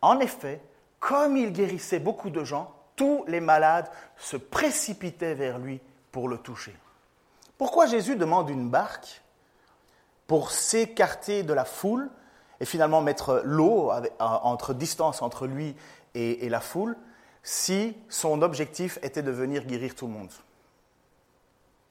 En 0.00 0.20
effet, 0.20 0.60
comme 1.00 1.36
il 1.36 1.52
guérissait 1.52 1.98
beaucoup 1.98 2.30
de 2.30 2.44
gens, 2.44 2.72
tous 2.94 3.24
les 3.26 3.40
malades 3.40 3.90
se 4.16 4.36
précipitaient 4.36 5.34
vers 5.34 5.58
lui 5.58 5.80
pour 6.12 6.28
le 6.28 6.38
toucher. 6.38 6.74
Pourquoi 7.58 7.86
Jésus 7.86 8.16
demande 8.16 8.48
une 8.48 8.68
barque 8.68 9.22
pour 10.26 10.50
s'écarter 10.50 11.42
de 11.42 11.52
la 11.52 11.64
foule 11.64 12.10
et 12.60 12.64
finalement 12.64 13.02
mettre 13.02 13.42
l'eau 13.44 13.90
entre 14.20 14.72
distance 14.72 15.20
entre 15.20 15.46
lui 15.46 15.74
et, 16.14 16.46
et 16.46 16.48
la 16.48 16.60
foule? 16.60 16.96
Si 17.46 17.96
son 18.08 18.42
objectif 18.42 18.98
était 19.02 19.22
de 19.22 19.30
venir 19.30 19.64
guérir 19.64 19.94
tout 19.94 20.08
le 20.08 20.12
monde 20.12 20.32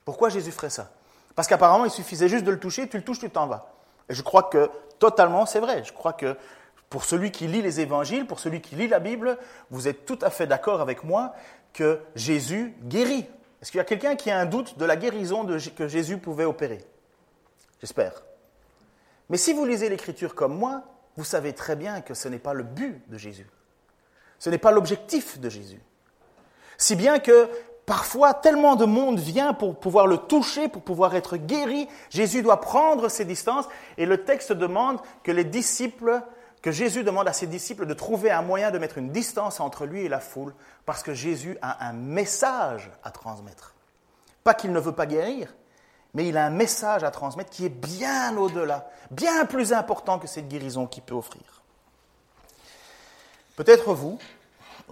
Pourquoi 0.03 0.27
Jésus 0.27 0.51
ferait 0.51 0.69
ça? 0.69 0.91
Parce 1.33 1.47
qu'apparemment, 1.47 1.85
il 1.85 1.91
suffisait 1.91 2.27
juste 2.27 2.43
de 2.43 2.51
le 2.51 2.59
toucher, 2.59 2.89
tu 2.89 2.97
le 2.97 3.03
touches, 3.03 3.19
tu 3.19 3.29
t'en 3.29 3.47
vas. 3.47 3.73
Et 4.09 4.13
je 4.13 4.21
crois 4.21 4.43
que 4.43 4.69
totalement, 4.99 5.45
c'est 5.45 5.61
vrai. 5.61 5.85
Je 5.85 5.93
crois 5.93 6.11
que 6.11 6.35
pour 6.89 7.05
celui 7.05 7.31
qui 7.31 7.47
lit 7.47 7.61
les 7.61 7.79
évangiles, 7.79 8.27
pour 8.27 8.41
celui 8.41 8.59
qui 8.59 8.75
lit 8.75 8.89
la 8.89 8.99
Bible, 8.99 9.37
vous 9.71 9.87
êtes 9.87 10.05
tout 10.05 10.19
à 10.21 10.29
fait 10.29 10.45
d'accord 10.45 10.81
avec 10.81 11.05
moi 11.05 11.33
que 11.71 12.01
Jésus 12.15 12.75
guérit. 12.83 13.25
Est-ce 13.61 13.71
qu'il 13.71 13.77
y 13.77 13.81
a 13.81 13.85
quelqu'un 13.85 14.17
qui 14.17 14.31
a 14.31 14.37
un 14.37 14.45
doute 14.45 14.77
de 14.77 14.83
la 14.83 14.97
guérison 14.97 15.47
que 15.73 15.87
Jésus 15.87 16.17
pouvait 16.17 16.43
opérer? 16.43 16.83
J'espère. 17.79 18.23
Mais 19.29 19.37
si 19.37 19.53
vous 19.53 19.65
lisez 19.65 19.87
l'Écriture 19.87 20.35
comme 20.35 20.57
moi, 20.57 20.83
vous 21.15 21.23
savez 21.23 21.53
très 21.53 21.77
bien 21.77 22.01
que 22.01 22.13
ce 22.13 22.27
n'est 22.27 22.39
pas 22.39 22.53
le 22.53 22.63
but 22.63 23.01
de 23.07 23.17
Jésus. 23.17 23.47
Ce 24.39 24.49
n'est 24.49 24.57
pas 24.57 24.71
l'objectif 24.71 25.39
de 25.39 25.49
Jésus. 25.49 25.81
Si 26.77 26.95
bien 26.95 27.19
que 27.19 27.49
parfois 27.85 28.33
tellement 28.33 28.75
de 28.75 28.85
monde 28.85 29.19
vient 29.19 29.53
pour 29.53 29.79
pouvoir 29.79 30.07
le 30.07 30.17
toucher, 30.17 30.67
pour 30.67 30.81
pouvoir 30.81 31.15
être 31.15 31.37
guéri, 31.37 31.87
Jésus 32.09 32.41
doit 32.41 32.61
prendre 32.61 33.09
ses 33.09 33.25
distances 33.25 33.67
et 33.97 34.05
le 34.05 34.23
texte 34.23 34.51
demande 34.51 34.99
que 35.23 35.31
les 35.31 35.43
disciples 35.43 36.21
que 36.65 36.71
Jésus 36.71 37.03
demande 37.03 37.27
à 37.27 37.33
ses 37.33 37.45
disciples 37.45 37.85
de 37.85 37.93
trouver 37.93 38.31
un 38.31 38.41
moyen 38.41 38.71
de 38.71 38.79
mettre 38.79 38.97
une 38.97 39.11
distance 39.11 39.59
entre 39.59 39.85
lui 39.85 40.03
et 40.03 40.09
la 40.09 40.19
foule, 40.19 40.55
parce 40.87 41.03
que 41.03 41.13
Jésus 41.13 41.59
a 41.61 41.87
un 41.87 41.93
message 41.93 42.89
à 43.03 43.11
transmettre. 43.11 43.75
Pas 44.43 44.55
qu'il 44.55 44.71
ne 44.71 44.79
veut 44.79 44.91
pas 44.91 45.05
guérir, 45.05 45.53
mais 46.15 46.27
il 46.27 46.37
a 46.37 46.45
un 46.47 46.49
message 46.49 47.03
à 47.03 47.11
transmettre 47.11 47.51
qui 47.51 47.67
est 47.67 47.69
bien 47.69 48.35
au-delà, 48.35 48.89
bien 49.11 49.45
plus 49.45 49.73
important 49.73 50.17
que 50.17 50.25
cette 50.25 50.47
guérison 50.47 50.87
qu'il 50.87 51.03
peut 51.03 51.13
offrir. 51.13 51.54
Peut-être 53.55 53.93
vous, 53.93 54.17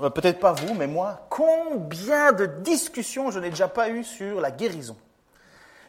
euh, 0.02 0.10
peut-être 0.10 0.40
pas 0.40 0.54
vous, 0.54 0.74
mais 0.74 0.88
moi, 0.88 1.28
combien 1.30 2.32
de 2.32 2.46
discussions 2.46 3.32
je 3.32 3.40
n'ai 3.40 3.50
déjà 3.50 3.68
pas 3.68 3.90
eues 3.90 4.04
sur 4.04 4.42
la 4.42 4.52
guérison 4.52 4.98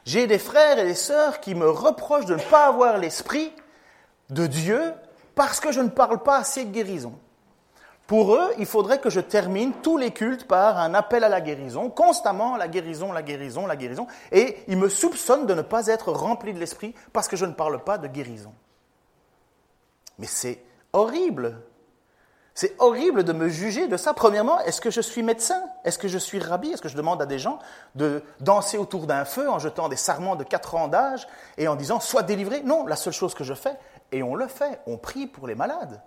J'ai 0.05 0.27
des 0.27 0.39
frères 0.39 0.79
et 0.79 0.85
des 0.85 0.95
sœurs 0.95 1.41
qui 1.41 1.55
me 1.55 1.69
reprochent 1.69 2.27
de 2.27 2.35
ne 2.35 2.43
pas 2.43 2.67
avoir 2.67 2.99
l'esprit 2.99 3.53
de 4.31 4.47
Dieu 4.47 4.95
parce 5.35 5.61
que 5.61 5.73
je 5.73 5.81
ne 5.81 5.89
parle 5.89 6.23
pas 6.23 6.39
assez 6.39 6.65
de 6.65 6.71
guérison. 6.71 7.19
Pour 8.07 8.35
eux, 8.35 8.53
il 8.59 8.67
faudrait 8.67 9.01
que 9.01 9.09
je 9.09 9.21
termine 9.21 9.73
tous 9.83 9.97
les 9.97 10.11
cultes 10.11 10.47
par 10.47 10.79
un 10.79 10.93
appel 10.93 11.25
à 11.25 11.31
la 11.31 11.41
guérison, 11.41 11.89
constamment 11.89 12.57
la 12.57 12.69
guérison, 12.69 13.13
la 13.13 13.23
guérison, 13.23 13.67
la 13.67 13.77
guérison, 13.77 14.07
et 14.31 14.59
ils 14.69 14.77
me 14.77 14.91
soupçonnent 14.91 15.47
de 15.47 15.55
ne 15.55 15.63
pas 15.63 15.87
être 15.87 16.13
rempli 16.13 16.53
de 16.53 16.59
l'esprit 16.59 16.95
parce 17.15 17.29
que 17.29 17.37
je 17.37 17.47
ne 17.47 17.53
parle 17.53 17.83
pas 17.83 17.97
de 17.97 18.07
guérison. 18.07 18.53
Mais 20.19 20.27
c'est 20.27 20.63
horrible. 20.93 21.63
C'est 22.55 22.77
horrible 22.79 23.25
de 23.25 23.33
me 23.33 23.49
juger 23.49 23.89
de 23.89 23.97
ça. 23.97 24.15
Premièrement, 24.15 24.61
est-ce 24.61 24.81
que 24.81 24.91
je 24.91 25.01
suis 25.01 25.25
médecin? 25.25 25.61
Est-ce 25.83 25.99
que 25.99 26.07
je 26.07 26.19
suis 26.19 26.39
rabbi? 26.39 26.71
Est-ce 26.71 26.83
que 26.83 26.89
je 26.89 26.97
demande 26.97 27.21
à 27.21 27.27
des 27.27 27.41
gens 27.41 27.59
de 27.97 28.23
danser 28.39 28.79
autour 28.79 29.09
d'un 29.09 29.25
feu 29.25 29.51
en 29.51 29.59
jetant 29.59 29.89
des 29.89 29.97
sarments 29.97 30.37
de 30.37 30.45
4 30.45 30.77
ans 30.77 30.87
d'âge 30.87 31.27
et 31.59 31.67
en 31.67 31.75
disant 31.75 31.99
sois 31.99 32.23
délivré? 32.23 32.63
Non, 32.63 32.87
la 32.87 32.95
seule 32.95 33.13
chose 33.13 33.35
que 33.35 33.43
je 33.43 33.55
fais, 33.55 33.77
et 34.13 34.23
on 34.23 34.37
le 34.37 34.47
fait. 34.47 34.81
On 34.87 34.99
prie 34.99 35.27
pour 35.27 35.49
les 35.49 35.57
malades. 35.57 36.01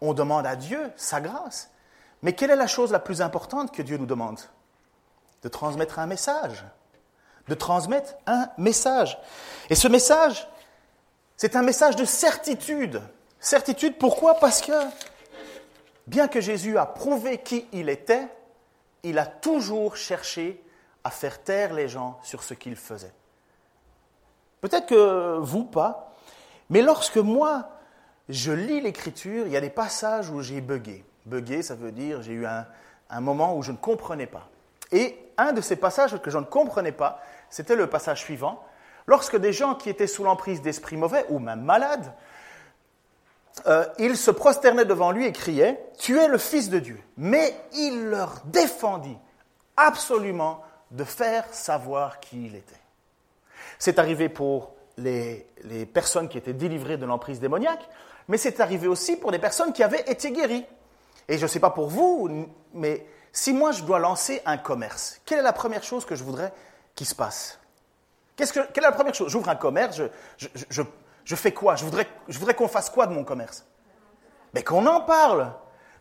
On 0.00 0.12
demande 0.12 0.44
à 0.44 0.56
Dieu 0.56 0.90
sa 0.96 1.20
grâce. 1.20 1.70
Mais 2.22 2.32
quelle 2.32 2.50
est 2.50 2.56
la 2.56 2.66
chose 2.66 2.90
la 2.90 2.98
plus 2.98 3.22
importante 3.22 3.72
que 3.72 3.82
Dieu 3.82 3.96
nous 3.96 4.06
demande? 4.06 4.40
De 5.42 5.48
transmettre 5.48 6.00
un 6.00 6.06
message. 6.06 6.64
De 7.46 7.54
transmettre 7.54 8.14
un 8.26 8.48
message. 8.58 9.20
Et 9.70 9.76
ce 9.76 9.86
message, 9.86 10.48
c'est 11.36 11.54
un 11.54 11.62
message 11.62 11.94
de 11.94 12.04
certitude. 12.04 13.00
Certitude, 13.38 13.98
pourquoi? 13.98 14.34
Parce 14.34 14.60
que, 14.60 14.72
bien 16.06 16.28
que 16.28 16.40
Jésus 16.40 16.78
a 16.78 16.86
prouvé 16.86 17.38
qui 17.38 17.66
il 17.72 17.88
était, 17.88 18.28
il 19.02 19.18
a 19.18 19.26
toujours 19.26 19.96
cherché 19.96 20.62
à 21.04 21.10
faire 21.10 21.42
taire 21.42 21.74
les 21.74 21.88
gens 21.88 22.18
sur 22.22 22.42
ce 22.42 22.54
qu'il 22.54 22.76
faisait. 22.76 23.12
Peut-être 24.60 24.86
que 24.86 25.38
vous 25.38 25.64
pas, 25.64 26.12
mais 26.70 26.82
lorsque 26.82 27.16
moi, 27.16 27.68
je 28.28 28.52
lis 28.52 28.80
l'Écriture, 28.80 29.46
il 29.46 29.52
y 29.52 29.56
a 29.56 29.60
des 29.60 29.70
passages 29.70 30.30
où 30.30 30.40
j'ai 30.40 30.60
bugué. 30.60 31.04
Bugué, 31.26 31.62
ça 31.62 31.74
veut 31.74 31.92
dire 31.92 32.22
j'ai 32.22 32.32
eu 32.32 32.46
un, 32.46 32.66
moment 33.20 33.56
où 33.56 33.62
je 33.62 33.72
ne 33.72 33.76
comprenais 33.76 34.26
pas. 34.26 34.48
Et 34.92 35.18
un 35.36 35.52
de 35.52 35.60
ces 35.60 35.76
passages 35.76 36.16
que 36.20 36.30
je 36.30 36.38
ne 36.38 36.44
comprenais 36.44 36.92
pas, 36.92 37.20
c'était 37.50 37.76
le 37.76 37.88
passage 37.88 38.20
suivant. 38.20 38.64
Lorsque 39.06 39.36
des 39.36 39.52
gens 39.52 39.74
qui 39.74 39.90
étaient 39.90 40.06
sous 40.06 40.22
l'emprise 40.22 40.62
d'esprits 40.62 40.96
mauvais 40.96 41.26
ou 41.28 41.40
même 41.40 41.62
malades, 41.62 42.12
euh, 43.66 43.84
ils 43.98 44.16
se 44.16 44.30
prosternaient 44.30 44.84
devant 44.84 45.10
lui 45.10 45.26
et 45.26 45.32
criaient 45.32 45.84
Tu 45.98 46.18
es 46.18 46.28
le 46.28 46.38
Fils 46.38 46.70
de 46.70 46.78
Dieu. 46.78 47.00
Mais 47.16 47.54
il 47.74 48.06
leur 48.06 48.42
défendit 48.46 49.18
absolument 49.76 50.62
de 50.90 51.04
faire 51.04 51.44
savoir 51.52 52.20
qui 52.20 52.46
il 52.46 52.54
était. 52.54 52.80
C'est 53.78 53.98
arrivé 53.98 54.28
pour 54.28 54.74
les, 54.96 55.46
personnes 55.92 56.28
qui 56.28 56.38
étaient 56.38 56.52
délivrées 56.52 56.96
de 56.96 57.06
l'emprise 57.06 57.40
démoniaque, 57.40 57.88
mais 58.28 58.36
c'est 58.36 58.60
arrivé 58.60 58.86
aussi 58.86 59.16
pour 59.16 59.32
des 59.32 59.38
personnes 59.38 59.72
qui 59.72 59.82
avaient 59.82 60.04
été 60.06 60.30
guéries. 60.30 60.66
Et 61.28 61.38
je 61.38 61.42
ne 61.42 61.48
sais 61.48 61.60
pas 61.60 61.70
pour 61.70 61.88
vous, 61.88 62.46
mais 62.74 63.06
si 63.32 63.52
moi 63.52 63.72
je 63.72 63.82
dois 63.84 63.98
lancer 63.98 64.42
un 64.44 64.58
commerce, 64.58 65.20
quelle 65.24 65.38
est 65.38 65.42
la 65.42 65.52
première 65.52 65.82
chose 65.82 66.04
que 66.04 66.14
je 66.14 66.24
voudrais 66.24 66.52
qu'il 66.94 67.06
se 67.06 67.14
passe? 67.14 67.58
Que, 68.36 68.44
Quelle 68.44 68.84
est 68.84 68.88
la 68.88 68.92
première 68.92 69.14
chose? 69.14 69.30
J'ouvre 69.30 69.48
un 69.48 69.56
commerce, 69.56 70.00
je, 70.36 70.82
fais 71.26 71.52
quoi? 71.52 71.76
Je 71.76 71.84
voudrais, 71.84 72.06
je 72.28 72.38
qu'on 72.38 72.68
fasse 72.68 72.90
quoi 72.90 73.06
de 73.06 73.12
mon 73.12 73.24
commerce? 73.24 73.64
Mais 74.54 74.62
qu'on 74.62 74.86
en 74.86 75.00
parle 75.00 75.52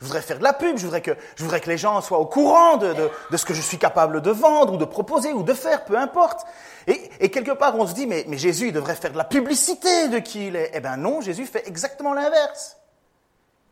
je 0.01 0.07
voudrais 0.07 0.21
faire 0.21 0.39
de 0.39 0.43
la 0.43 0.53
pub, 0.53 0.77
je 0.77 0.83
voudrais 0.83 1.01
que, 1.01 1.11
je 1.35 1.45
les 1.67 1.77
gens 1.77 2.01
soient 2.01 2.17
au 2.17 2.25
courant 2.25 2.77
de, 2.77 3.11
ce 3.35 3.45
que 3.45 3.53
je 3.53 3.61
suis 3.61 3.77
capable 3.77 4.21
de 4.21 4.31
vendre 4.31 4.73
ou 4.73 4.77
de 4.77 4.85
proposer 4.85 5.31
ou 5.31 5.43
de 5.43 5.53
faire, 5.53 5.85
peu 5.85 5.95
importe. 5.95 6.47
Et, 6.87 7.29
quelque 7.29 7.51
part, 7.51 7.77
on 7.77 7.85
se 7.85 7.93
dit, 7.93 8.07
mais, 8.07 8.25
Jésus, 8.31 8.69
il 8.69 8.73
devrait 8.73 8.95
faire 8.95 9.11
de 9.11 9.17
la 9.17 9.23
publicité 9.23 10.07
de 10.07 10.17
qui 10.17 10.47
il 10.47 10.55
est. 10.55 10.71
Eh 10.73 10.79
bien 10.79 10.97
non, 10.97 11.21
Jésus 11.21 11.45
fait 11.45 11.67
exactement 11.67 12.15
l'inverse. 12.15 12.77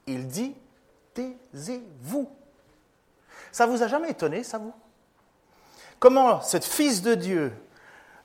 Il 0.05 0.27
dit, 0.27 0.55
taisez-vous. 1.15 2.29
Ça 3.51 3.65
vous 3.65 3.81
a 3.81 3.87
jamais 3.87 4.11
étonné, 4.11 4.43
ça 4.43 4.59
vous? 4.59 4.73
Comment 5.97 6.41
cet 6.41 6.63
Fils 6.63 7.01
de 7.01 7.15
Dieu, 7.15 7.53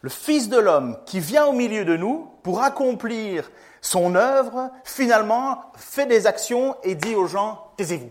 le 0.05 0.11
Fils 0.11 0.51
de 0.51 0.59
l'homme 0.59 0.99
qui 1.07 1.19
vient 1.19 1.47
au 1.47 1.53
milieu 1.53 1.87
de 1.87 1.97
nous 1.97 2.31
pour 2.43 2.63
accomplir 2.63 3.51
son 3.81 4.15
œuvre, 4.17 4.71
finalement, 4.85 5.73
fait 5.77 6.05
des 6.05 6.27
actions 6.27 6.77
et 6.83 6.95
dit 6.95 7.15
aux 7.15 7.27
gens, 7.27 7.71
taisez-vous. 7.79 8.11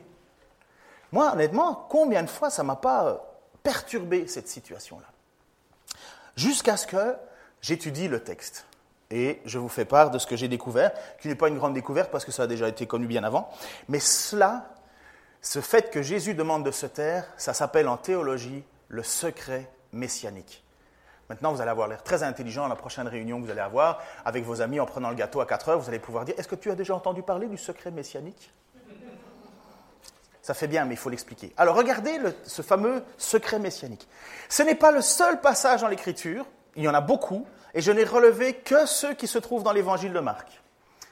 Moi, 1.12 1.32
honnêtement, 1.32 1.86
combien 1.92 2.24
de 2.24 2.32
fois 2.32 2.50
ça 2.50 2.64
m'a 2.64 2.78
pas 2.78 3.38
perturbé 3.62 4.26
cette 4.26 4.48
situation-là? 4.48 5.06
Jusqu'à 6.36 6.78
ce 6.78 6.88
que 6.88 7.16
j'étudie 7.62 8.08
le 8.08 8.24
texte. 8.24 8.66
Et 9.12 9.40
je 9.46 9.60
vous 9.60 9.70
fais 9.70 9.86
part 9.86 10.10
de 10.10 10.18
ce 10.18 10.26
que 10.26 10.36
j'ai 10.36 10.48
découvert, 10.48 10.94
qui 11.22 11.28
n'est 11.28 11.36
pas 11.36 11.50
une 11.50 11.60
grande 11.60 11.76
découverte 11.76 12.10
parce 12.10 12.26
que 12.26 12.32
ça 12.32 12.42
a 12.42 12.48
déjà 12.48 12.68
été 12.68 12.88
connu 12.88 13.06
bien 13.06 13.24
avant. 13.24 13.52
Mais 13.88 14.00
cela, 14.00 14.66
ce 15.44 15.62
fait 15.62 15.92
que 15.92 16.02
Jésus 16.02 16.34
demande 16.34 16.66
de 16.66 16.72
se 16.72 16.88
taire, 16.88 17.28
ça 17.38 17.54
s'appelle 17.54 17.88
en 17.88 17.98
théologie 17.98 18.64
le 18.88 19.04
secret 19.04 19.70
messianique. 19.92 20.63
Maintenant, 21.34 21.52
vous 21.52 21.62
allez 21.62 21.72
avoir 21.72 21.88
l'air 21.88 22.04
très 22.04 22.22
intelligent 22.22 22.66
à 22.66 22.68
la 22.68 22.76
prochaine 22.76 23.08
réunion 23.08 23.40
que 23.42 23.46
vous 23.46 23.50
allez 23.50 23.60
avoir 23.60 24.00
avec 24.24 24.44
vos 24.44 24.62
amis 24.62 24.80
en 24.80 24.86
prenant 24.86 25.10
le 25.10 25.16
gâteau 25.16 25.42
à 25.42 25.48
4 25.48 25.70
heures. 25.70 25.80
Vous 25.80 25.90
allez 25.90 25.98
pouvoir 25.98 26.26
dire 26.26 26.36
Est-ce 26.38 26.48
que 26.48 26.54
tu 26.54 26.70
as 26.70 26.76
déjà 26.76 26.94
entendu 26.94 27.24
parler 27.24 27.48
du 27.48 27.58
secret 27.58 27.90
messianique? 27.90 28.54
Ça 30.44 30.54
fait 30.54 30.68
bien, 30.68 30.86
mais 30.86 30.94
il 30.94 30.98
faut 30.98 31.10
l'expliquer. 31.10 31.52
Alors, 31.58 31.76
regardez 31.76 32.20
ce 32.44 32.62
fameux 32.62 33.04
secret 33.18 33.58
messianique. 33.58 34.08
Ce 34.48 34.62
n'est 34.62 34.76
pas 34.76 34.92
le 34.92 35.02
seul 35.02 35.42
passage 35.42 35.82
dans 35.82 35.88
l'Écriture, 35.88 36.46
il 36.76 36.84
y 36.84 36.88
en 36.88 36.94
a 36.94 37.02
beaucoup, 37.02 37.48
et 37.74 37.82
je 37.82 37.92
n'ai 37.92 38.04
relevé 38.04 38.54
que 38.54 38.86
ceux 38.86 39.16
qui 39.16 39.26
se 39.26 39.40
trouvent 39.40 39.64
dans 39.64 39.72
l'évangile 39.72 40.14
de 40.14 40.20
Marc. 40.20 40.62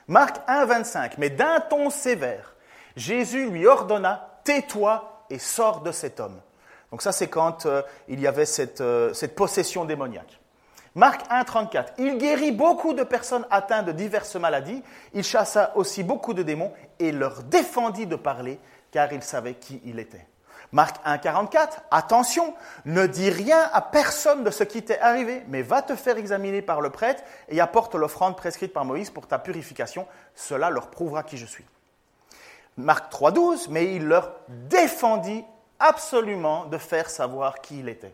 Marc 0.08 0.40
1, 0.48 0.66
25. 0.66 1.18
Mais 1.18 1.32
d'un 1.32 1.62
ton 1.62 1.90
sévère, 1.90 2.54
Jésus 2.96 3.50
lui 3.50 3.66
ordonna 3.66 4.40
Tais-toi 4.44 5.26
et 5.32 5.40
sors 5.40 5.82
de 5.82 5.92
cet 5.92 6.20
homme. 6.20 6.40
Donc 6.92 7.02
ça, 7.02 7.12
c'est 7.12 7.28
quand 7.28 7.66
euh, 7.66 7.82
il 8.08 8.20
y 8.20 8.28
avait 8.28 8.46
cette, 8.46 8.82
euh, 8.82 9.14
cette 9.14 9.36
possession 9.36 9.86
démoniaque. 9.86 10.40
Marc 10.94 11.22
1, 11.30 11.46
34. 11.46 11.94
Il 12.00 12.18
guérit 12.18 12.52
beaucoup 12.52 12.94
de 12.94 13.04
personnes 13.04 13.48
atteintes 13.50 13.86
de 13.86 13.94
diverses 13.94 14.36
maladies. 14.36 14.84
Il 15.14 15.24
chassa 15.24 15.72
aussi 15.76 16.04
beaucoup 16.04 16.34
de 16.34 16.44
démons 16.44 16.74
et 17.00 17.14
leur 17.14 17.44
défendit 17.44 18.08
de 18.08 18.18
parler, 18.18 18.60
car 18.92 19.12
il 19.14 19.24
savait 19.24 19.54
qui 19.54 19.82
il 19.86 20.00
était. 20.00 20.28
Marc 20.74 20.98
1, 21.06 21.18
44. 21.18 21.82
Attention, 21.92 22.54
ne 22.86 23.06
dis 23.08 23.30
rien 23.30 23.70
à 23.72 23.82
personne 23.82 24.44
de 24.44 24.52
ce 24.52 24.64
qui 24.66 24.84
t'est 24.84 25.00
arrivé, 25.00 25.44
mais 25.48 25.62
va 25.62 25.82
te 25.82 25.96
faire 25.96 26.18
examiner 26.18 26.62
par 26.62 26.82
le 26.82 26.90
prêtre 26.90 27.24
et 27.48 27.62
apporte 27.62 27.96
l'offrande 27.96 28.36
prescrite 28.36 28.74
par 28.74 28.84
Moïse 28.84 29.10
pour 29.10 29.28
ta 29.28 29.40
purification. 29.40 30.08
Cela 30.36 30.70
leur 30.70 30.90
prouvera 30.90 31.24
qui 31.24 31.38
je 31.38 31.46
suis. 31.46 31.66
Marc 32.76 33.10
3, 33.10 33.32
12. 33.32 33.70
Mais 33.70 33.96
il 33.96 34.06
leur 34.08 34.34
défendit 34.48 35.46
absolument 35.82 36.66
de 36.66 36.78
faire 36.78 37.10
savoir 37.10 37.62
qui 37.62 37.80
il 37.80 37.90
était. 37.90 38.14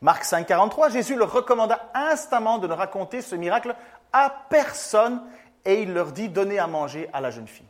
Marc 0.00 0.24
5, 0.24 0.46
43, 0.46 0.90
Jésus 0.90 1.16
leur 1.16 1.32
recommanda 1.32 1.90
instamment 1.94 2.58
de 2.58 2.66
ne 2.66 2.72
raconter 2.72 3.20
ce 3.20 3.34
miracle 3.34 3.74
à 4.12 4.32
personne 4.48 5.22
et 5.64 5.82
il 5.82 5.92
leur 5.92 6.12
dit 6.12 6.28
donnez 6.28 6.58
à 6.58 6.66
manger 6.66 7.08
à 7.12 7.20
la 7.20 7.30
jeune 7.30 7.46
fille. 7.46 7.66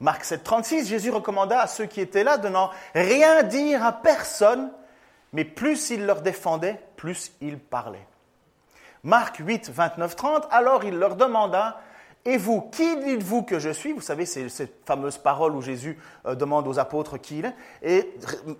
Marc 0.00 0.24
7, 0.24 0.42
36, 0.42 0.88
Jésus 0.88 1.10
recommanda 1.10 1.60
à 1.60 1.66
ceux 1.66 1.86
qui 1.86 2.00
étaient 2.00 2.24
là 2.24 2.38
de 2.38 2.48
n'en 2.48 2.70
rien 2.94 3.42
dire 3.42 3.84
à 3.84 3.92
personne, 3.92 4.72
mais 5.32 5.44
plus 5.44 5.90
il 5.90 6.06
leur 6.06 6.22
défendait, 6.22 6.80
plus 6.96 7.32
il 7.40 7.58
parlait. 7.58 8.06
Marc 9.04 9.36
8, 9.36 9.70
29, 9.70 10.16
30, 10.16 10.48
alors 10.50 10.84
il 10.84 10.98
leur 10.98 11.16
demanda 11.16 11.80
et 12.24 12.36
vous, 12.36 12.62
qui 12.70 12.96
dites-vous 12.98 13.42
que 13.42 13.58
je 13.58 13.70
suis? 13.70 13.92
Vous 13.92 14.00
savez, 14.00 14.26
c'est 14.26 14.48
cette 14.48 14.86
fameuse 14.86 15.18
parole 15.18 15.56
où 15.56 15.62
Jésus 15.62 15.98
euh, 16.26 16.34
demande 16.36 16.68
aux 16.68 16.78
apôtres 16.78 17.18
qui 17.18 17.40
il 17.40 17.46
est. 17.46 17.54
Et 17.82 18.14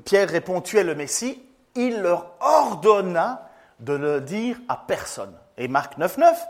Pierre 0.05 0.29
répond, 0.29 0.61
tu 0.61 0.79
es 0.79 0.85
le 0.85 0.97
Messie. 0.97 1.43
Il 1.77 2.03
leur 2.03 2.33
ordonna 2.41 3.49
de 3.79 3.93
le 3.93 4.21
dire 4.21 4.59
à 4.69 4.77
personne. 4.77 5.35
Et 5.57 5.69
Marc 5.69 5.97
9, 5.97 6.19
9, 6.19 6.45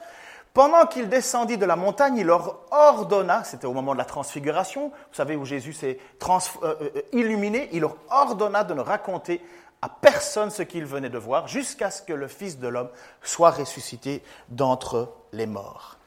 pendant 0.54 0.86
qu'il 0.86 1.08
descendit 1.08 1.58
de 1.58 1.66
la 1.66 1.76
montagne, 1.76 2.16
il 2.16 2.26
leur 2.26 2.60
ordonna, 2.70 3.44
c'était 3.44 3.66
au 3.66 3.72
moment 3.72 3.92
de 3.92 3.98
la 3.98 4.04
transfiguration, 4.04 4.88
vous 4.88 5.14
savez 5.14 5.36
où 5.36 5.44
Jésus 5.44 5.72
s'est 5.72 5.98
euh, 6.28 6.38
euh, 6.62 6.90
illuminé, 7.12 7.68
il 7.72 7.80
leur 7.80 7.96
ordonna 8.10 8.64
de 8.64 8.74
ne 8.74 8.80
raconter 8.80 9.42
à 9.80 9.88
personne 9.88 10.50
ce 10.50 10.62
qu'il 10.62 10.86
venait 10.86 11.08
de 11.08 11.18
voir, 11.18 11.48
jusqu'à 11.48 11.90
ce 11.90 12.02
que 12.02 12.12
le 12.12 12.28
Fils 12.28 12.58
de 12.58 12.68
l'homme 12.68 12.90
soit 13.22 13.50
ressuscité 13.50 14.22
d'entre 14.48 15.14
les 15.32 15.46
morts 15.46 15.98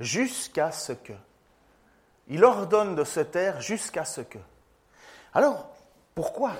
jusqu'à 0.00 0.72
ce 0.72 0.92
que. 0.92 1.12
Il 2.28 2.44
ordonne 2.44 2.94
de 2.94 3.04
se 3.04 3.20
taire 3.20 3.60
jusqu'à 3.60 4.04
ce 4.04 4.20
que. 4.20 4.38
Alors, 5.34 5.70
pourquoi? 6.14 6.52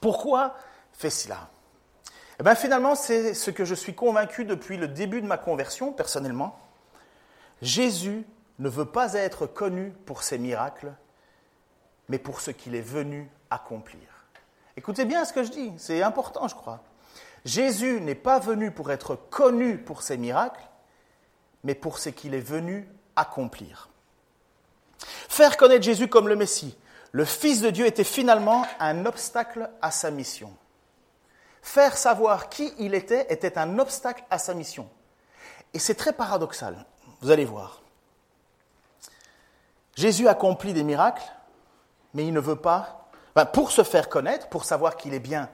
Pourquoi 0.00 0.56
fait 0.92 1.10
cela? 1.10 1.48
Eh 2.38 2.42
bien, 2.42 2.54
finalement, 2.54 2.94
c'est 2.94 3.34
ce 3.34 3.50
que 3.50 3.64
je 3.64 3.74
suis 3.74 3.94
convaincu 3.94 4.44
depuis 4.44 4.76
le 4.76 4.88
début 4.88 5.22
de 5.22 5.26
ma 5.26 5.38
conversion, 5.38 5.92
personnellement. 5.92 6.58
Jésus 7.62 8.26
ne 8.58 8.68
veut 8.68 8.84
pas 8.84 9.14
être 9.14 9.46
connu 9.46 9.90
pour 10.04 10.22
ses 10.22 10.38
miracles, 10.38 10.92
mais 12.08 12.18
pour 12.18 12.40
ce 12.40 12.50
qu'il 12.50 12.74
est 12.74 12.80
venu 12.80 13.30
accomplir. 13.50 14.00
Écoutez 14.76 15.04
bien 15.04 15.24
ce 15.24 15.32
que 15.32 15.42
je 15.42 15.50
dis, 15.50 15.72
c'est 15.78 16.02
important, 16.02 16.48
je 16.48 16.54
crois. 16.54 16.82
Jésus 17.44 18.00
n'est 18.00 18.14
pas 18.14 18.38
venu 18.38 18.70
pour 18.70 18.90
être 18.90 19.16
connu 19.16 19.78
pour 19.78 20.02
ses 20.02 20.18
miracles, 20.18 20.62
mais 21.66 21.74
pour 21.74 21.98
ce 21.98 22.10
qu'il 22.10 22.32
est 22.32 22.40
venu 22.40 22.88
accomplir. 23.16 23.88
Faire 25.28 25.56
connaître 25.56 25.82
Jésus 25.82 26.06
comme 26.06 26.28
le 26.28 26.36
Messie, 26.36 26.78
le 27.10 27.24
Fils 27.24 27.60
de 27.60 27.70
Dieu, 27.70 27.86
était 27.86 28.04
finalement 28.04 28.64
un 28.78 29.04
obstacle 29.04 29.68
à 29.82 29.90
sa 29.90 30.12
mission. 30.12 30.56
Faire 31.62 31.96
savoir 31.96 32.50
qui 32.50 32.72
il 32.78 32.94
était 32.94 33.26
était 33.32 33.58
un 33.58 33.80
obstacle 33.80 34.22
à 34.30 34.38
sa 34.38 34.54
mission. 34.54 34.88
Et 35.74 35.80
c'est 35.80 35.96
très 35.96 36.12
paradoxal, 36.12 36.86
vous 37.20 37.32
allez 37.32 37.44
voir. 37.44 37.82
Jésus 39.96 40.28
accomplit 40.28 40.72
des 40.72 40.84
miracles, 40.84 41.28
mais 42.14 42.24
il 42.24 42.32
ne 42.32 42.38
veut 42.38 42.54
pas, 42.54 43.08
pour 43.52 43.72
se 43.72 43.82
faire 43.82 44.08
connaître, 44.08 44.48
pour 44.50 44.64
savoir 44.64 44.96
qu'il 44.96 45.14
est 45.14 45.18
bien 45.18 45.50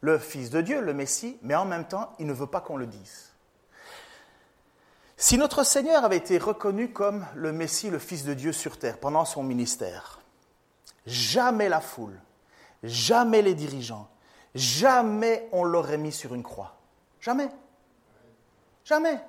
le 0.00 0.18
Fils 0.18 0.48
de 0.48 0.62
Dieu, 0.62 0.80
le 0.80 0.94
Messie, 0.94 1.38
mais 1.42 1.54
en 1.54 1.66
même 1.66 1.86
temps, 1.86 2.14
il 2.18 2.26
ne 2.26 2.32
veut 2.32 2.46
pas 2.46 2.62
qu'on 2.62 2.78
le 2.78 2.86
dise. 2.86 3.29
Si 5.22 5.36
notre 5.36 5.64
Seigneur 5.64 6.02
avait 6.02 6.16
été 6.16 6.38
reconnu 6.38 6.94
comme 6.94 7.26
le 7.34 7.52
Messie, 7.52 7.90
le 7.90 7.98
Fils 7.98 8.24
de 8.24 8.32
Dieu 8.32 8.52
sur 8.52 8.78
terre 8.78 8.96
pendant 8.96 9.26
son 9.26 9.42
ministère, 9.42 10.18
jamais 11.04 11.68
la 11.68 11.82
foule, 11.82 12.18
jamais 12.82 13.42
les 13.42 13.52
dirigeants, 13.52 14.08
jamais 14.54 15.46
on 15.52 15.62
l'aurait 15.62 15.98
mis 15.98 16.10
sur 16.10 16.34
une 16.34 16.42
croix. 16.42 16.76
Jamais. 17.20 17.50
Jamais. 18.82 19.20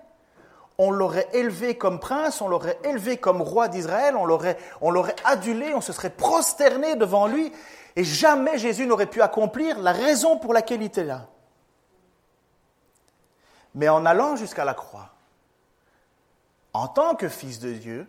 On 0.78 0.92
l'aurait 0.92 1.28
élevé 1.34 1.78
comme 1.78 2.00
prince, 2.00 2.40
on 2.40 2.48
l'aurait 2.48 2.80
élevé 2.86 3.18
comme 3.18 3.42
roi 3.42 3.68
d'Israël, 3.68 4.16
on 4.16 4.24
l'aurait, 4.26 4.58
on 4.80 4.92
l'aurait 4.92 5.18
adulé, 5.26 5.74
on 5.74 5.82
se 5.82 5.92
serait 5.92 6.10
prosterné 6.10 6.96
devant 6.96 7.28
lui, 7.28 7.52
et 7.98 8.06
jamais 8.06 8.58
Jésus 8.58 8.88
n'aurait 8.88 9.08
pu 9.08 9.22
accomplir 9.22 9.78
la 9.78 9.92
raison 9.92 10.38
pour 10.38 10.54
laquelle 10.54 10.84
il 10.84 10.86
était 10.86 11.04
là. 11.04 11.28
Mais 13.76 13.90
en 13.90 14.06
allant 14.06 14.38
jusqu'à 14.38 14.64
la 14.64 14.74
croix, 14.74 15.11
en 16.74 16.88
tant 16.88 17.16
que 17.16 17.30
fils 17.30 17.60
de 17.60 17.74
Dieu, 17.74 18.08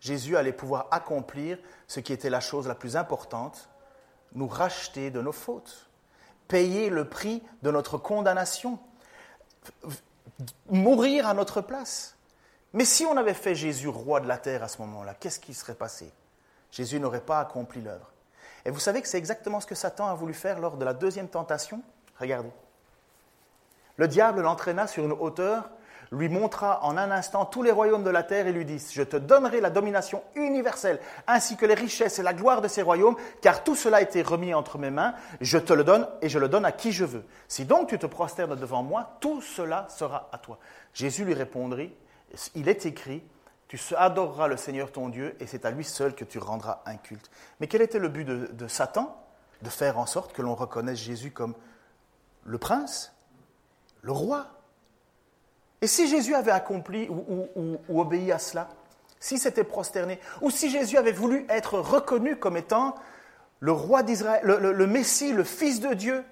Jésus 0.00 0.36
allait 0.36 0.52
pouvoir 0.52 0.86
accomplir 0.90 1.58
ce 1.86 2.00
qui 2.00 2.12
était 2.12 2.30
la 2.30 2.40
chose 2.40 2.68
la 2.68 2.74
plus 2.74 2.96
importante, 2.96 3.68
nous 4.34 4.46
racheter 4.46 5.10
de 5.10 5.20
nos 5.20 5.32
fautes, 5.32 5.88
payer 6.46 6.90
le 6.90 7.08
prix 7.08 7.42
de 7.62 7.70
notre 7.70 7.98
condamnation, 7.98 8.78
mourir 10.68 11.26
à 11.26 11.34
notre 11.34 11.60
place. 11.60 12.16
Mais 12.72 12.84
si 12.84 13.04
on 13.06 13.16
avait 13.16 13.34
fait 13.34 13.54
Jésus 13.54 13.88
roi 13.88 14.20
de 14.20 14.28
la 14.28 14.38
terre 14.38 14.62
à 14.62 14.68
ce 14.68 14.78
moment-là, 14.82 15.14
qu'est-ce 15.14 15.40
qui 15.40 15.54
serait 15.54 15.74
passé? 15.74 16.12
Jésus 16.70 17.00
n'aurait 17.00 17.20
pas 17.22 17.40
accompli 17.40 17.80
l'œuvre. 17.80 18.12
Et 18.64 18.70
vous 18.70 18.78
savez 18.78 19.00
que 19.00 19.08
c'est 19.08 19.18
exactement 19.18 19.60
ce 19.60 19.66
que 19.66 19.74
Satan 19.74 20.06
a 20.06 20.14
voulu 20.14 20.34
faire 20.34 20.60
lors 20.60 20.76
de 20.76 20.84
la 20.84 20.92
deuxième 20.92 21.28
tentation? 21.28 21.82
Regardez. 22.18 22.52
Le 23.96 24.06
diable 24.06 24.42
l'entraîna 24.42 24.86
sur 24.86 25.04
une 25.04 25.12
hauteur 25.12 25.70
lui 26.12 26.28
montra 26.28 26.84
en 26.84 26.96
un 26.96 27.10
instant 27.10 27.44
tous 27.44 27.62
les 27.62 27.70
royaumes 27.70 28.04
de 28.04 28.10
la 28.10 28.22
terre 28.22 28.46
et 28.46 28.52
lui 28.52 28.64
dit, 28.64 28.82
je 28.92 29.02
te 29.02 29.16
donnerai 29.16 29.60
la 29.60 29.70
domination 29.70 30.22
universelle, 30.34 31.00
ainsi 31.26 31.56
que 31.56 31.66
les 31.66 31.74
richesses 31.74 32.18
et 32.18 32.22
la 32.22 32.34
gloire 32.34 32.60
de 32.60 32.68
ces 32.68 32.82
royaumes, 32.82 33.16
car 33.40 33.64
tout 33.64 33.74
cela 33.74 33.98
a 33.98 34.02
été 34.02 34.22
remis 34.22 34.54
entre 34.54 34.78
mes 34.78 34.90
mains, 34.90 35.14
je 35.40 35.58
te 35.58 35.72
le 35.72 35.84
donne 35.84 36.08
et 36.22 36.28
je 36.28 36.38
le 36.38 36.48
donne 36.48 36.64
à 36.64 36.72
qui 36.72 36.92
je 36.92 37.04
veux. 37.04 37.24
Si 37.46 37.64
donc 37.64 37.88
tu 37.88 37.98
te 37.98 38.06
prosternes 38.06 38.56
devant 38.56 38.82
moi, 38.82 39.16
tout 39.20 39.40
cela 39.40 39.86
sera 39.90 40.28
à 40.32 40.38
toi. 40.38 40.58
Jésus 40.94 41.24
lui 41.24 41.34
répondit, 41.34 41.92
il 42.54 42.68
est 42.68 42.86
écrit, 42.86 43.22
tu 43.68 43.78
adoreras 43.96 44.48
le 44.48 44.56
Seigneur 44.56 44.90
ton 44.90 45.10
Dieu 45.10 45.36
et 45.40 45.46
c'est 45.46 45.66
à 45.66 45.70
lui 45.70 45.84
seul 45.84 46.14
que 46.14 46.24
tu 46.24 46.38
rendras 46.38 46.82
un 46.86 46.96
culte. 46.96 47.30
Mais 47.60 47.66
quel 47.66 47.82
était 47.82 47.98
le 47.98 48.08
but 48.08 48.24
de, 48.24 48.46
de 48.46 48.68
Satan 48.68 49.14
De 49.60 49.68
faire 49.68 49.98
en 49.98 50.06
sorte 50.06 50.32
que 50.32 50.40
l'on 50.40 50.54
reconnaisse 50.54 50.98
Jésus 50.98 51.32
comme 51.32 51.54
le 52.44 52.56
prince, 52.56 53.12
le 54.00 54.12
roi, 54.12 54.46
et 55.80 55.86
si 55.86 56.08
Jésus 56.08 56.34
avait 56.34 56.50
accompli 56.50 57.08
ou, 57.08 57.78
obéi 58.00 58.32
à 58.32 58.38
cela, 58.38 58.68
si 59.20 59.38
s'était 59.38 59.64
prosterné, 59.64 60.18
ou 60.40 60.50
si 60.50 60.70
Jésus 60.70 60.96
avait 60.96 61.12
voulu 61.12 61.46
être 61.48 61.78
reconnu 61.78 62.36
comme 62.36 62.56
étant 62.56 62.94
le 63.60 63.72
roi 63.72 64.02
d'Israël, 64.02 64.42
le, 64.44 64.86
Messie, 64.86 65.32
le 65.32 65.44
Fils 65.44 65.80
de 65.80 65.94
Dieu, 65.94 66.24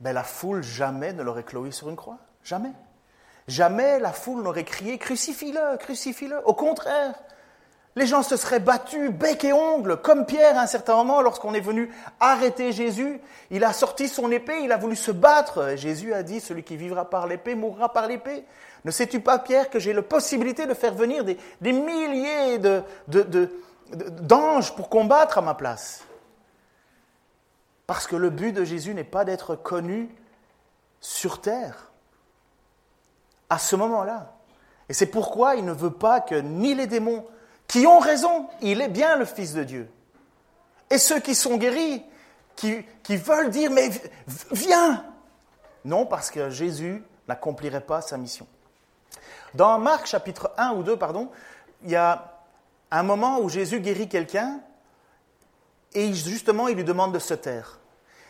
ben 0.00 0.12
la 0.12 0.24
foule 0.24 0.62
jamais 0.62 1.12
ne 1.12 1.22
l'aurait 1.22 1.44
cloué 1.44 1.70
sur 1.70 1.88
une 1.88 1.96
croix. 1.96 2.18
Jamais. 2.42 2.72
Jamais 3.48 4.00
la 4.00 4.12
foule 4.12 4.42
n'aurait 4.42 4.64
crié 4.64 4.98
Crucifie-le, 4.98 5.76
crucifie-le. 5.78 6.46
Au 6.46 6.54
contraire, 6.54 7.14
les 7.94 8.06
gens 8.06 8.22
se 8.22 8.36
seraient 8.36 8.60
battus 8.60 9.10
bec 9.10 9.44
et 9.44 9.52
ongle, 9.52 9.98
comme 9.98 10.24
Pierre 10.24 10.58
à 10.58 10.62
un 10.62 10.66
certain 10.66 10.96
moment, 10.96 11.20
lorsqu'on 11.20 11.52
est 11.54 11.60
venu 11.60 11.90
arrêter 12.20 12.72
Jésus. 12.72 13.20
Il 13.50 13.64
a 13.64 13.72
sorti 13.72 14.08
son 14.08 14.30
épée, 14.30 14.62
il 14.62 14.72
a 14.72 14.76
voulu 14.76 14.96
se 14.96 15.10
battre. 15.10 15.76
Jésus 15.76 16.14
a 16.14 16.22
dit, 16.22 16.40
celui 16.40 16.62
qui 16.62 16.76
vivra 16.76 17.08
par 17.08 17.26
l'épée 17.26 17.54
mourra 17.54 17.92
par 17.92 18.06
l'épée. 18.06 18.44
Ne 18.84 18.90
sais-tu 18.90 19.20
pas, 19.20 19.38
Pierre, 19.38 19.70
que 19.70 19.78
j'ai 19.78 19.92
la 19.92 20.02
possibilité 20.02 20.66
de 20.66 20.74
faire 20.74 20.94
venir 20.94 21.24
des, 21.24 21.36
milliers 21.60 22.58
d'anges 23.08 24.74
pour 24.74 24.88
combattre 24.88 25.38
à 25.38 25.42
ma 25.42 25.54
place? 25.54 26.04
Parce 27.86 28.06
que 28.06 28.16
le 28.16 28.30
but 28.30 28.52
de 28.52 28.64
Jésus 28.64 28.94
n'est 28.94 29.04
pas 29.04 29.24
d'être 29.24 29.54
connu, 29.54 30.08
sur 31.02 31.40
terre 31.40 31.90
à 33.50 33.58
ce 33.58 33.76
moment-là. 33.76 34.32
Et 34.88 34.94
c'est 34.94 35.06
pourquoi 35.06 35.56
il 35.56 35.64
ne 35.64 35.72
veut 35.72 35.90
pas 35.90 36.20
que 36.20 36.36
ni 36.36 36.74
les 36.74 36.86
démons, 36.86 37.26
qui 37.66 37.86
ont 37.86 37.98
raison, 37.98 38.48
il 38.60 38.80
est 38.80 38.88
bien 38.88 39.16
le 39.16 39.24
Fils 39.24 39.54
de 39.54 39.64
Dieu, 39.64 39.90
et 40.90 40.98
ceux 40.98 41.20
qui 41.20 41.34
sont 41.34 41.56
guéris, 41.56 42.04
qui, 42.56 42.84
qui 43.02 43.16
veulent 43.16 43.50
dire, 43.50 43.70
mais 43.70 43.90
viens. 44.50 45.04
Non, 45.84 46.06
parce 46.06 46.30
que 46.30 46.50
Jésus 46.50 47.02
n'accomplirait 47.28 47.80
pas 47.80 48.02
sa 48.02 48.18
mission. 48.18 48.46
Dans 49.54 49.78
Marc 49.78 50.06
chapitre 50.06 50.52
1 50.56 50.72
ou 50.72 50.82
2, 50.82 50.96
pardon, 50.96 51.30
il 51.82 51.90
y 51.90 51.96
a 51.96 52.40
un 52.90 53.02
moment 53.02 53.40
où 53.40 53.48
Jésus 53.48 53.80
guérit 53.80 54.08
quelqu'un 54.08 54.60
et 55.94 56.12
justement 56.12 56.68
il 56.68 56.76
lui 56.76 56.84
demande 56.84 57.12
de 57.12 57.18
se 57.18 57.34
taire. 57.34 57.78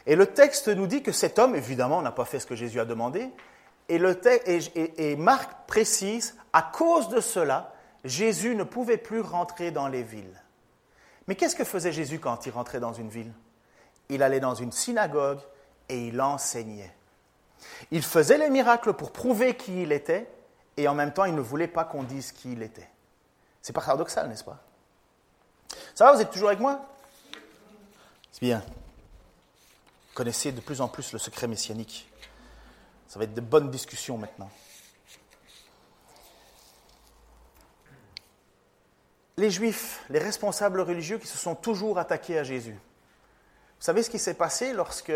Et 0.06 0.16
le 0.16 0.26
texte 0.26 0.68
nous 0.68 0.86
dit 0.86 1.02
que 1.02 1.12
cet 1.12 1.38
homme, 1.38 1.54
évidemment, 1.54 2.02
n'a 2.02 2.10
pas 2.10 2.24
fait 2.24 2.40
ce 2.40 2.46
que 2.46 2.56
Jésus 2.56 2.80
a 2.80 2.84
demandé, 2.84 3.30
et, 3.88 3.98
le 3.98 4.20
et, 4.26 5.10
et 5.10 5.16
Marc 5.16 5.66
précise, 5.66 6.36
à 6.52 6.62
cause 6.62 7.08
de 7.08 7.20
cela, 7.20 7.71
Jésus 8.04 8.54
ne 8.54 8.64
pouvait 8.64 8.98
plus 8.98 9.20
rentrer 9.20 9.70
dans 9.70 9.88
les 9.88 10.02
villes. 10.02 10.40
Mais 11.28 11.36
qu'est-ce 11.36 11.56
que 11.56 11.64
faisait 11.64 11.92
Jésus 11.92 12.18
quand 12.18 12.46
il 12.46 12.50
rentrait 12.50 12.80
dans 12.80 12.92
une 12.92 13.08
ville? 13.08 13.32
Il 14.08 14.22
allait 14.22 14.40
dans 14.40 14.54
une 14.54 14.72
synagogue 14.72 15.40
et 15.88 16.08
il 16.08 16.20
enseignait. 16.20 16.92
Il 17.90 18.02
faisait 18.02 18.38
les 18.38 18.50
miracles 18.50 18.92
pour 18.92 19.12
prouver 19.12 19.56
qui 19.56 19.82
il 19.82 19.92
était, 19.92 20.28
et 20.76 20.88
en 20.88 20.94
même 20.94 21.12
temps, 21.12 21.24
il 21.24 21.34
ne 21.34 21.40
voulait 21.40 21.68
pas 21.68 21.84
qu'on 21.84 22.02
dise 22.02 22.32
qui 22.32 22.52
il 22.52 22.62
était. 22.62 22.88
C'est 23.60 23.72
paradoxal, 23.72 24.28
n'est-ce 24.28 24.44
pas? 24.44 24.58
Ça 25.94 26.06
va, 26.06 26.12
vous 26.12 26.20
êtes 26.20 26.30
toujours 26.30 26.48
avec 26.48 26.60
moi? 26.60 26.84
C'est 28.32 28.40
bien. 28.40 28.64
Connaissez 30.14 30.50
de 30.50 30.60
plus 30.60 30.80
en 30.80 30.88
plus 30.88 31.12
le 31.12 31.18
secret 31.18 31.46
messianique. 31.46 32.10
Ça 33.06 33.18
va 33.18 33.26
être 33.26 33.34
de 33.34 33.40
bonnes 33.40 33.70
discussions 33.70 34.18
maintenant. 34.18 34.50
Les 39.38 39.50
juifs, 39.50 40.04
les 40.10 40.18
responsables 40.18 40.80
religieux 40.80 41.18
qui 41.18 41.26
se 41.26 41.38
sont 41.38 41.54
toujours 41.54 41.98
attaqués 41.98 42.38
à 42.38 42.44
Jésus. 42.44 42.72
Vous 42.74 43.86
savez 43.86 44.02
ce 44.02 44.10
qui 44.10 44.18
s'est 44.18 44.34
passé 44.34 44.72
lorsque 44.72 45.12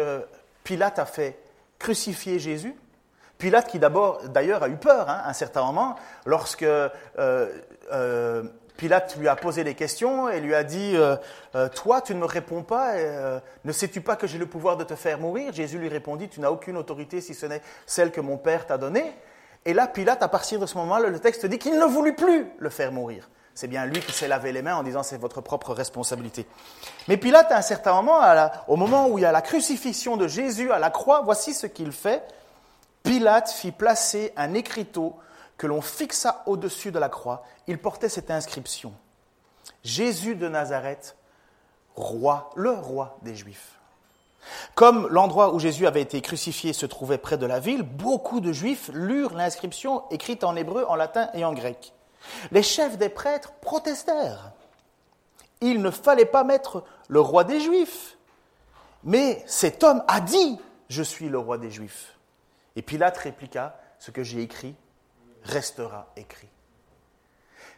Pilate 0.65 0.99
a 0.99 1.07
fait 1.07 1.39
crucifier 1.79 2.39
Jésus? 2.39 2.75
Pilate 3.39 3.69
qui 3.69 3.79
d'abord, 3.79 4.23
d'ailleurs, 4.29 4.63
a 4.63 4.69
eu 4.69 4.77
peur 4.77 5.11
hein, 5.11 5.21
à 5.25 5.29
un 5.29 5.33
certain 5.35 5.65
moment, 5.65 5.97
lorsque 6.25 6.63
euh, 6.63 6.89
euh, 7.19 8.43
Pilate 8.79 9.17
lui 9.19 9.29
a 9.29 9.37
posé 9.37 9.63
des 9.63 9.75
questions 9.75 10.29
et 10.31 10.41
lui 10.41 10.55
a 10.55 10.65
dit 10.65 10.95
euh, 10.97 11.17
Toi, 11.75 12.01
tu 12.01 12.15
ne 12.15 12.21
me 12.21 12.25
réponds 12.25 12.63
pas, 12.63 12.95
ne 13.65 13.73
sais-tu 13.73 14.01
pas 14.01 14.17
que 14.17 14.27
j'ai 14.27 14.39
le 14.39 14.47
pouvoir 14.47 14.77
de 14.79 14.85
te 14.85 14.95
faire 14.95 15.19
mourir? 15.19 15.53
Jésus 15.53 15.79
lui 15.79 15.89
répondit 15.89 16.29
Tu 16.29 16.41
n'as 16.41 16.51
aucune 16.51 16.79
autorité 16.79 17.21
si 17.21 17.35
ce 17.35 17.47
n'est 17.47 17.63
celle 17.85 18.11
que 18.11 18.21
mon 18.21 18.39
Père 18.39 18.67
t'a 18.67 18.79
donnée. 18.79 19.13
Et 19.67 19.75
là, 19.75 19.87
Pilate, 19.87 20.23
à 20.23 20.29
partir 20.29 20.59
de 20.59 20.67
ce 20.67 20.77
moment-là, 20.79 21.09
le 21.09 21.19
texte 21.19 21.45
dit 21.45 21.59
qu'il 21.59 21.79
ne 21.79 21.85
voulut 21.85 22.15
plus 22.15 22.47
le 22.59 22.71
faire 22.71 22.93
mourir. 22.93 23.29
C'est 23.57 23.69
bien 23.69 23.87
lui 23.87 24.01
qui 24.01 24.13
s'est 24.13 24.29
lavé 24.29 24.53
les 24.53 24.61
mains 24.61 24.77
en 24.77 24.83
disant 24.83 25.03
c'est 25.03 25.17
votre 25.17 25.41
propre 25.41 25.73
responsabilité. 25.73 26.47
Mais 27.09 27.17
Pilate, 27.17 27.51
à 27.51 27.57
un 27.57 27.63
certain 27.63 27.95
moment, 27.95 28.21
au 28.69 28.77
moment 28.77 29.09
où 29.09 29.17
il 29.17 29.23
y 29.23 29.25
a 29.25 29.33
la 29.33 29.41
crucifixion 29.41 30.19
de 30.19 30.29
Jésus 30.29 30.71
à 30.71 30.79
la 30.79 30.91
croix, 30.91 31.23
voici 31.23 31.55
ce 31.55 31.67
qu'il 31.67 31.91
fait. 31.91 32.23
Pilate 33.03 33.49
fit 33.49 33.73
placer 33.73 34.35
un 34.37 34.53
écriteau 34.53 35.17
que 35.57 35.67
l'on 35.67 35.81
fixa 35.81 36.43
au-dessus 36.45 36.93
de 36.93 36.99
la 36.99 37.09
croix. 37.09 37.45
Il 37.67 37.79
portait 37.79 38.11
cette 38.11 38.31
inscription. 38.31 38.93
Jésus 39.83 40.37
de 40.37 40.49
Nazareth, 40.49 41.17
roi, 41.95 42.51
le 42.57 42.73
roi 42.73 43.17
des 43.23 43.35
Juifs. 43.35 43.79
Comme 44.75 45.09
l'endroit 45.09 45.55
où 45.55 45.59
Jésus 45.59 45.87
avait 45.87 46.03
été 46.03 46.21
crucifié 46.21 46.75
se 46.75 46.85
trouvait 46.85 47.17
près 47.17 47.39
de 47.39 47.47
la 47.47 47.59
ville, 47.59 47.85
beaucoup 47.85 48.41
de 48.41 48.53
Juifs 48.53 48.91
lurent 48.93 49.35
l'inscription 49.35 50.03
écrite 50.11 50.45
en 50.45 50.57
hébreu, 50.57 50.85
en 50.89 50.95
latin 50.95 51.31
et 51.33 51.43
en 51.47 51.55
grec. 51.55 51.95
Les 52.51 52.63
chefs 52.63 52.99
des 52.99 53.09
prêtres 53.09 53.53
protestèrent. 53.61 54.53
Il 55.61 55.83
ne 55.83 55.91
fallait 55.91 56.27
pas 56.27 56.45
mettre 56.45 56.85
le 57.09 57.21
roi 57.21 57.45
des 57.45 57.61
Juifs. 57.61 58.17
Mais 59.05 59.43
cet 59.47 59.85
homme 59.85 60.03
a 60.09 60.21
dit, 60.21 60.59
je 60.89 61.03
suis 61.03 61.29
le 61.29 61.39
roi 61.39 61.59
des 61.59 61.71
Juifs. 61.71 62.17
Et 62.75 62.83
Pilate 62.83 63.17
répliqua, 63.17 63.79
ce 63.99 64.11
que 64.11 64.23
j'ai 64.23 64.43
écrit 64.43 64.75
restera 65.45 66.13
écrit. 66.17 66.49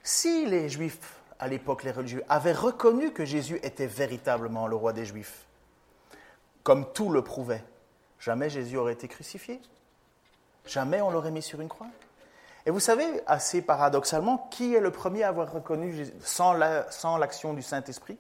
Si 0.03 0.47
les 0.47 0.69
Juifs, 0.69 1.21
à 1.39 1.49
l'époque 1.49 1.85
les 1.85 1.91
religieux, 1.91 2.25
avaient 2.29 2.53
reconnu 2.53 3.13
que 3.13 3.25
Jésus 3.25 3.61
était 3.63 3.87
véritablement 3.87 4.67
le 4.67 4.75
roi 4.75 4.93
des 4.93 5.05
Juifs, 5.05 5.45
comme 6.63 6.93
tout 6.93 7.11
le 7.11 7.23
prouvait, 7.23 7.65
jamais 8.19 8.51
Jésus 8.51 8.77
aurait 8.77 8.95
été 8.95 9.07
crucifié. 9.07 9.61
Jamais 10.67 11.01
on 11.01 11.11
l'aurait 11.11 11.31
mis 11.31 11.43
sur 11.43 11.61
une 11.61 11.69
croix. 11.69 11.87
Et 12.69 12.71
vous 12.71 12.81
savez, 12.81 13.23
assez 13.27 13.63
paradoxalement, 13.63 14.47
qui 14.51 14.75
est 14.75 14.81
le 14.81 14.91
premier 14.91 15.23
à 15.23 15.29
avoir 15.29 15.51
reconnu, 15.51 16.05
sans 16.21 16.53
l'action 16.53 17.55
du 17.55 17.63
Saint-Esprit, 17.63 18.19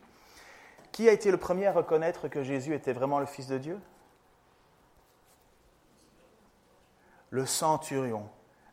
qui 0.90 1.06
a 1.06 1.12
été 1.12 1.30
le 1.30 1.36
premier 1.36 1.66
à 1.66 1.72
reconnaître 1.72 2.28
que 2.28 2.42
Jésus 2.42 2.74
était 2.74 2.94
vraiment 2.94 3.20
le 3.20 3.26
Fils 3.26 3.46
de 3.46 3.58
Dieu? 3.58 3.78
Le 7.28 7.44
centurion, 7.44 8.26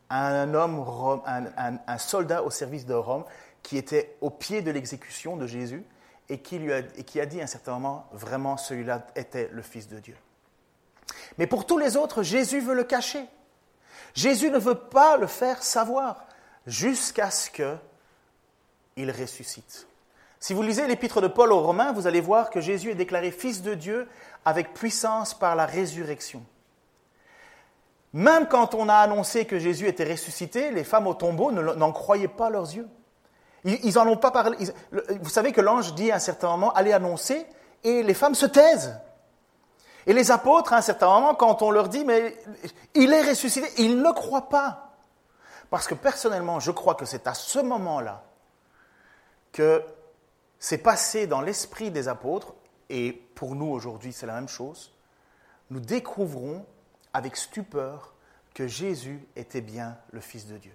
un 0.10 0.54
homme, 0.54 0.82
un, 1.26 1.98
soldat 1.98 2.44
au 2.44 2.52
service 2.52 2.86
de 2.86 2.94
Rome 2.94 3.26
qui 3.62 3.78
était 3.78 4.16
au 4.22 4.30
pied 4.30 4.62
de 4.62 4.72
l'exécution 4.72 5.36
de 5.36 5.46
Jésus 5.46 5.84
et 6.30 6.40
qui, 6.40 6.72
a, 6.72 6.80
et 6.96 7.04
qui 7.04 7.20
a 7.20 7.26
dit 7.26 7.42
à 7.42 7.44
un 7.44 7.48
certain 7.48 7.74
moment, 7.74 8.08
vraiment 8.14 8.56
celui-là 8.56 9.08
était 9.18 9.50
le 9.52 9.62
Fils 9.62 9.90
de 9.90 10.00
Dieu. 10.00 10.16
Mais 11.38 11.48
pour 11.48 11.66
tous 11.66 11.78
les 11.78 11.98
autres, 11.98 12.24
Jésus 12.24 12.62
veut 12.62 12.76
le 12.76 12.86
cacher. 12.86 13.28
Jésus 14.16 14.50
ne 14.50 14.58
veut 14.58 14.76
pas 14.76 15.18
le 15.18 15.28
faire 15.28 15.62
savoir 15.62 16.26
jusqu'à 16.66 17.30
ce 17.30 17.50
qu'il 17.50 19.12
ressuscite. 19.12 19.88
Si 20.40 20.54
vous 20.54 20.62
lisez 20.62 20.88
l'épître 20.88 21.22
de 21.22 21.28
Paul 21.28 21.52
aux 21.52 21.62
Romains, 21.62 21.92
vous 21.92 22.08
allez 22.08 22.22
voir 22.22 22.50
que 22.50 22.62
Jésus 22.62 22.92
est 22.92 22.96
déclaré 22.96 23.32
Fils 23.32 23.62
de 23.62 23.74
Dieu 23.74 24.08
avec 24.46 24.74
puissance 24.74 25.34
par 25.34 25.56
la 25.56 25.66
résurrection. 25.66 26.44
Même 28.14 28.48
quand 28.48 28.74
on 28.74 28.88
a 28.88 28.96
annoncé 28.96 29.46
que 29.46 29.60
Jésus 29.60 29.88
était 29.88 30.10
ressuscité, 30.10 30.72
les 30.72 30.86
femmes 30.86 31.08
au 31.08 31.14
tombeau 31.14 31.52
n'en 31.52 31.92
croyaient 31.92 32.30
pas 32.30 32.50
leurs 32.50 32.74
yeux. 32.74 32.88
Ils 33.66 33.96
n'en 33.96 34.08
ont 34.08 34.18
pas 34.18 34.32
parlé. 34.32 34.58
vous 35.20 35.30
savez 35.30 35.52
que 35.52 35.60
l'ange 35.60 35.96
dit 35.96 36.12
à 36.12 36.16
un 36.16 36.20
certain 36.20 36.50
moment, 36.50 36.72
allez 36.74 36.94
annoncer, 36.94 37.46
et 37.84 38.04
les 38.04 38.14
femmes 38.14 38.36
se 38.36 38.46
taisent. 38.46 38.98
Et 40.08 40.14
les 40.14 40.32
apôtres, 40.32 40.74
à 40.74 40.78
un 40.78 40.82
certain 40.82 41.08
moment, 41.08 41.36
quand 41.36 41.62
on 41.62 41.72
leur 41.72 41.90
dit, 41.90 42.06
mais 42.06 42.38
il 42.94 43.12
est 43.12 43.28
ressuscité, 43.28 43.68
ils 43.78 44.02
ne 44.02 44.12
croient 44.12 44.50
pas. 44.50 44.94
Parce 45.70 45.88
que 45.88 45.96
personnellement, 45.96 46.60
je 46.60 46.72
crois 46.72 46.96
que 46.96 47.06
c'est 47.06 47.28
à 47.28 47.34
ce 47.34 47.60
moment-là 47.60 48.24
que 49.52 49.84
c'est 50.60 50.78
passé 50.78 51.28
dans 51.28 51.42
l'esprit 51.42 51.92
des 51.92 52.08
apôtres, 52.08 52.54
et 52.90 53.14
pour 53.14 53.56
nous 53.56 53.68
aujourd'hui 53.68 54.14
c'est 54.14 54.26
la 54.26 54.36
même 54.36 54.50
chose, 54.50 54.92
nous 55.70 55.80
découvrons 55.80 56.66
avec 57.14 57.36
stupeur 57.36 58.14
que 58.54 58.68
Jésus 58.68 59.26
était 59.36 59.62
bien 59.62 59.98
le 60.12 60.22
Fils 60.22 60.46
de 60.48 60.58
Dieu. 60.58 60.74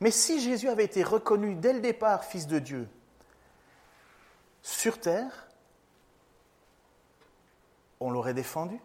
Mais 0.00 0.10
si 0.10 0.40
Jésus 0.40 0.68
avait 0.68 0.84
été 0.84 1.02
reconnu 1.02 1.54
dès 1.54 1.72
le 1.72 1.80
départ 1.80 2.24
Fils 2.24 2.46
de 2.46 2.58
Dieu 2.58 2.88
sur 4.62 5.00
terre, 5.00 5.47
on 8.00 8.10
l'aurait 8.10 8.34
défendu, 8.34 8.80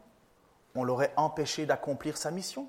on 0.76 0.84
l'aurait 0.84 1.14
empêché 1.18 1.66
d'accomplir 1.66 2.18
sa 2.18 2.32
mission, 2.32 2.68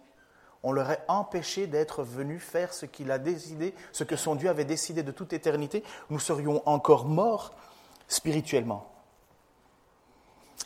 on 0.62 0.72
l'aurait 0.72 1.04
empêché 1.08 1.66
d'être 1.66 2.02
venu 2.02 2.38
faire 2.38 2.72
ce 2.72 2.86
qu'il 2.86 3.10
a 3.10 3.18
décidé, 3.18 3.74
ce 3.92 4.04
que 4.04 4.16
son 4.16 4.34
Dieu 4.34 4.48
avait 4.48 4.64
décidé 4.64 5.02
de 5.02 5.12
toute 5.12 5.32
éternité, 5.32 5.82
nous 6.10 6.18
serions 6.18 6.62
encore 6.66 7.04
morts 7.04 7.54
spirituellement. 8.08 8.90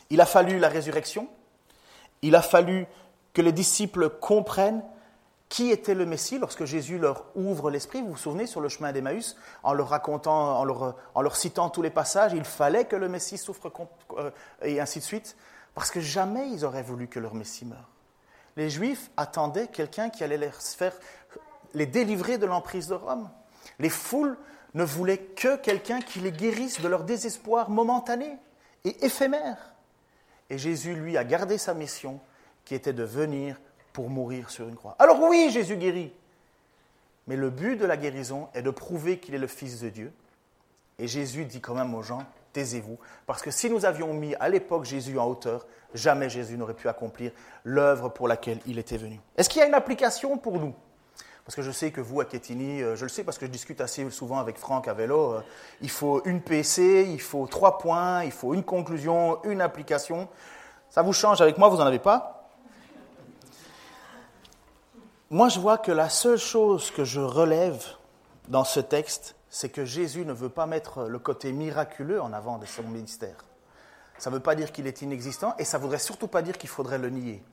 Il 0.09 0.21
a 0.21 0.25
fallu 0.25 0.57
la 0.57 0.69
résurrection, 0.69 1.27
il 2.21 2.35
a 2.35 2.41
fallu 2.41 2.87
que 3.33 3.41
les 3.41 3.51
disciples 3.51 4.09
comprennent 4.09 4.83
qui 5.49 5.71
était 5.71 5.95
le 5.95 6.05
Messie 6.05 6.37
lorsque 6.37 6.65
Jésus 6.65 6.99
leur 6.99 7.25
ouvre 7.35 7.71
l'esprit. 7.71 8.01
Vous 8.01 8.09
vous 8.09 8.17
souvenez 8.17 8.45
sur 8.45 8.61
le 8.61 8.69
chemin 8.69 8.91
d'Emmaüs, 8.91 9.35
en 9.63 9.73
leur 9.73 9.89
racontant, 9.89 10.59
en 10.59 10.63
leur, 10.63 10.95
en 11.15 11.21
leur, 11.21 11.35
citant 11.35 11.69
tous 11.69 11.81
les 11.81 11.89
passages, 11.89 12.33
il 12.33 12.43
fallait 12.43 12.85
que 12.85 12.95
le 12.95 13.09
Messie 13.09 13.37
souffre 13.37 13.71
euh, 14.17 14.29
et 14.61 14.79
ainsi 14.79 14.99
de 14.99 15.03
suite, 15.03 15.35
parce 15.75 15.91
que 15.91 16.01
jamais 16.01 16.49
ils 16.49 16.65
auraient 16.65 16.83
voulu 16.83 17.07
que 17.07 17.19
leur 17.19 17.35
Messie 17.35 17.65
meure. 17.65 17.89
Les 18.57 18.69
Juifs 18.69 19.09
attendaient 19.17 19.67
quelqu'un 19.67 20.09
qui 20.09 20.23
allait 20.23 20.37
les 20.37 20.51
faire 20.51 20.93
les 21.73 21.85
délivrer 21.85 22.37
de 22.37 22.45
l'emprise 22.45 22.87
de 22.87 22.95
Rome. 22.95 23.29
Les 23.79 23.89
foules 23.89 24.37
ne 24.73 24.83
voulaient 24.83 25.17
que 25.17 25.55
quelqu'un 25.57 26.01
qui 26.01 26.19
les 26.19 26.31
guérisse 26.31 26.81
de 26.81 26.87
leur 26.87 27.03
désespoir 27.03 27.69
momentané 27.69 28.37
et 28.85 29.05
éphémère. 29.05 29.73
Et 30.49 30.57
Jésus, 30.57 30.95
lui, 30.95 31.17
a 31.17 31.23
gardé 31.23 31.57
sa 31.57 31.73
mission 31.73 32.19
qui 32.65 32.75
était 32.75 32.93
de 32.93 33.03
venir 33.03 33.59
pour 33.93 34.09
mourir 34.09 34.49
sur 34.49 34.67
une 34.67 34.75
croix. 34.75 34.95
Alors 34.99 35.21
oui, 35.21 35.49
Jésus 35.51 35.77
guérit, 35.77 36.13
mais 37.27 37.35
le 37.35 37.49
but 37.49 37.77
de 37.77 37.85
la 37.85 37.97
guérison 37.97 38.49
est 38.53 38.61
de 38.61 38.71
prouver 38.71 39.19
qu'il 39.19 39.35
est 39.35 39.39
le 39.39 39.47
Fils 39.47 39.79
de 39.81 39.89
Dieu 39.89 40.13
Et 40.97 41.07
Jésus 41.07 41.45
dit 41.45 41.61
quand 41.61 41.75
même 41.75 41.93
aux 41.93 42.01
gens, 42.03 42.25
taisez-vous, 42.53 42.97
parce 43.25 43.41
que 43.41 43.51
si 43.51 43.69
nous 43.69 43.85
avions 43.85 44.13
mis 44.13 44.35
à 44.35 44.49
l'époque 44.49 44.85
Jésus 44.85 45.17
en 45.19 45.25
hauteur, 45.25 45.65
jamais 45.93 46.29
Jésus 46.29 46.57
n'aurait 46.57 46.73
pu 46.73 46.87
accomplir 46.87 47.31
l'œuvre 47.63 48.09
pour 48.09 48.27
laquelle 48.27 48.59
il 48.65 48.79
était 48.79 48.97
venu. 48.97 49.19
Est-ce 49.37 49.49
qu'il 49.49 49.59
y 49.59 49.63
a 49.63 49.67
une 49.67 49.73
application 49.73 50.37
pour 50.37 50.59
nous? 50.59 50.73
Parce 51.45 51.55
que 51.55 51.61
je 51.63 51.71
sais 51.71 51.89
que 51.89 51.99
vous, 51.99 52.21
à 52.21 52.25
Kétini, 52.25 52.83
euh, 52.83 52.95
je 52.95 53.05
le 53.05 53.09
sais 53.09 53.23
parce 53.23 53.39
que 53.39 53.47
je 53.47 53.51
discute 53.51 53.81
assez 53.81 54.07
souvent 54.11 54.37
avec 54.37 54.57
Franck 54.59 54.87
à 54.87 54.93
vélo, 54.93 55.33
euh, 55.33 55.41
il 55.81 55.89
faut 55.89 56.21
une 56.25 56.41
PC, 56.41 57.07
il 57.09 57.19
faut 57.19 57.47
trois 57.47 57.79
points, 57.79 58.23
il 58.23 58.31
faut 58.31 58.53
une 58.53 58.63
conclusion, 58.63 59.43
une 59.45 59.59
application. 59.61 60.27
Ça 60.91 61.01
vous 61.01 61.13
change 61.13 61.41
avec 61.41 61.57
moi, 61.57 61.69
vous 61.69 61.77
n'en 61.77 61.87
avez 61.87 61.97
pas? 61.97 62.51
Moi, 65.31 65.49
je 65.49 65.59
vois 65.59 65.77
que 65.77 65.91
la 65.91 66.09
seule 66.09 66.37
chose 66.37 66.91
que 66.91 67.03
je 67.03 67.19
relève 67.19 67.83
dans 68.47 68.63
ce 68.63 68.79
texte, 68.79 69.35
c'est 69.49 69.69
que 69.69 69.85
Jésus 69.85 70.25
ne 70.25 70.33
veut 70.33 70.49
pas 70.49 70.65
mettre 70.65 71.03
le 71.05 71.19
côté 71.19 71.51
miraculeux 71.51 72.21
en 72.21 72.33
avant 72.33 72.57
de 72.57 72.65
son 72.65 72.83
ministère. 72.83 73.45
Ça 74.17 74.29
ne 74.29 74.35
veut 74.35 74.41
pas 74.41 74.55
dire 74.55 74.71
qu'il 74.71 74.85
est 74.85 75.01
inexistant 75.01 75.55
et 75.57 75.63
ça 75.63 75.77
ne 75.77 75.83
voudrait 75.83 75.99
surtout 75.99 76.27
pas 76.27 76.41
dire 76.41 76.57
qu'il 76.57 76.69
faudrait 76.69 76.97
le 76.97 77.09
nier. 77.09 77.43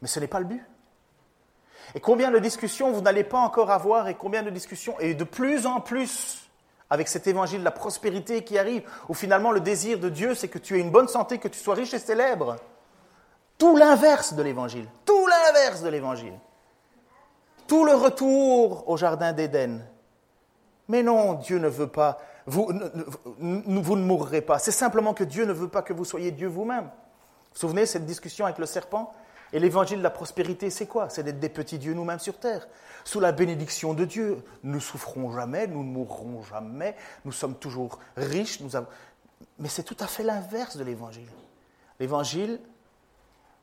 Mais 0.00 0.08
ce 0.08 0.20
n'est 0.20 0.26
pas 0.26 0.40
le 0.40 0.46
but. 0.46 0.64
Et 1.94 2.00
combien 2.00 2.30
de 2.30 2.38
discussions 2.38 2.90
vous 2.92 3.00
n'allez 3.00 3.24
pas 3.24 3.38
encore 3.38 3.70
avoir 3.70 4.08
et 4.08 4.14
combien 4.14 4.42
de 4.42 4.50
discussions, 4.50 4.98
et 5.00 5.14
de 5.14 5.24
plus 5.24 5.66
en 5.66 5.80
plus 5.80 6.48
avec 6.90 7.08
cet 7.08 7.26
évangile 7.26 7.60
de 7.60 7.64
la 7.64 7.70
prospérité 7.70 8.44
qui 8.44 8.58
arrive, 8.58 8.82
où 9.08 9.14
finalement 9.14 9.52
le 9.52 9.60
désir 9.60 9.98
de 9.98 10.08
Dieu, 10.08 10.34
c'est 10.34 10.48
que 10.48 10.58
tu 10.58 10.76
aies 10.76 10.80
une 10.80 10.90
bonne 10.90 11.08
santé, 11.08 11.38
que 11.38 11.48
tu 11.48 11.58
sois 11.58 11.74
riche 11.74 11.92
et 11.92 11.98
célèbre. 11.98 12.56
Tout 13.58 13.76
l'inverse 13.76 14.34
de 14.34 14.42
l'évangile. 14.42 14.88
Tout 15.04 15.26
l'inverse 15.26 15.82
de 15.82 15.88
l'évangile. 15.88 16.38
Tout 17.66 17.84
le 17.84 17.94
retour 17.94 18.88
au 18.88 18.96
jardin 18.96 19.32
d'Éden. 19.32 19.80
Mais 20.88 21.02
non, 21.02 21.34
Dieu 21.34 21.58
ne 21.58 21.68
veut 21.68 21.86
pas, 21.86 22.18
vous, 22.46 22.72
ne 22.72 23.94
mourrez 23.94 24.40
pas. 24.40 24.58
C'est 24.58 24.72
simplement 24.72 25.12
que 25.12 25.24
Dieu 25.24 25.44
ne 25.44 25.52
veut 25.52 25.68
pas 25.68 25.82
que 25.82 25.92
vous 25.92 26.04
soyez 26.04 26.30
Dieu 26.30 26.48
vous-même. 26.48 26.84
Vous 26.84 27.54
vous 27.54 27.60
souvenez 27.60 27.86
cette 27.86 28.06
discussion 28.06 28.46
avec 28.46 28.58
le 28.58 28.66
serpent 28.66 29.12
Et 29.52 29.58
l'évangile 29.58 29.98
de 29.98 30.02
la 30.02 30.10
prospérité, 30.10 30.70
c'est 30.70 30.86
quoi? 30.86 31.10
C'est 31.10 31.22
d'être 31.22 31.40
des 31.40 31.50
petits 31.50 31.78
dieux 31.78 31.92
nous-mêmes 31.92 32.18
sur 32.18 32.38
terre. 32.38 32.66
Sous 33.04 33.20
la 33.20 33.32
bénédiction 33.32 33.92
de 33.92 34.06
Dieu, 34.06 34.38
nous 34.62 34.76
ne 34.76 34.80
souffrons 34.80 35.30
jamais, 35.32 35.66
nous 35.66 35.84
ne 35.84 35.90
mourrons 35.90 36.42
jamais, 36.42 36.96
nous 37.24 37.32
sommes 37.32 37.54
toujours 37.54 37.98
riches. 38.16 38.60
Mais 39.58 39.68
c'est 39.68 39.82
tout 39.82 39.96
à 40.00 40.06
fait 40.06 40.22
l'inverse 40.22 40.78
de 40.78 40.84
l'évangile. 40.84 41.28
L'évangile, 42.00 42.60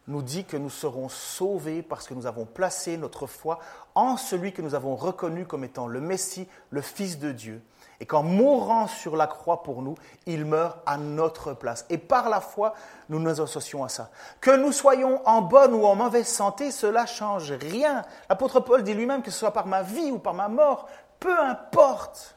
nous 0.08 0.22
dit 0.22 0.46
que 0.46 0.58
nous 0.58 0.70
serons 0.70 1.10
sauvés 1.10 1.82
parce 1.82 2.08
que 2.08 2.14
nous 2.14 2.28
avons 2.28 2.46
placé 2.46 2.98
notre 2.98 3.28
foi 3.28 3.60
en 3.96 4.18
celui 4.18 4.54
que 4.54 4.62
nous 4.62 4.76
avons 4.76 4.96
reconnu 4.96 5.46
comme 5.46 5.64
étant 5.64 5.88
le 5.88 6.00
Messie, 6.00 6.48
le 6.70 6.82
Fils 6.82 7.18
de 7.20 7.32
Dieu. 7.32 7.62
Et 8.02 8.06
qu'en 8.06 8.24
mourant 8.24 8.88
sur 8.88 9.16
la 9.16 9.26
croix 9.26 9.64
pour 9.64 9.82
nous, 9.82 9.96
il 10.26 10.44
meurt 10.44 10.78
à 10.86 10.98
notre 10.98 11.54
place. 11.54 11.86
Et 11.90 11.98
par 11.98 12.30
la 12.30 12.42
foi, 12.42 12.74
nous 13.08 13.20
nous 13.20 13.42
associons 13.42 13.86
à 13.86 13.90
ça. 13.90 14.12
Que 14.42 14.56
nous 14.56 14.74
soyons 14.74 15.26
en 15.26 15.42
bonne 15.42 15.74
ou 15.74 15.86
en 15.86 15.96
mauvaise 15.96 16.28
santé, 16.28 16.72
cela 16.72 17.06
change 17.06 17.54
rien. 17.54 18.04
L'apôtre 18.30 18.60
Paul 18.60 18.84
dit 18.84 18.94
lui-même 18.94 19.22
que 19.22 19.32
ce 19.32 19.40
soit 19.40 19.54
par 19.54 19.66
ma 19.66 19.82
vie 19.82 20.12
ou 20.12 20.20
par 20.20 20.34
ma 20.34 20.50
mort, 20.50 20.90
peu 21.22 21.40
importe, 21.40 22.36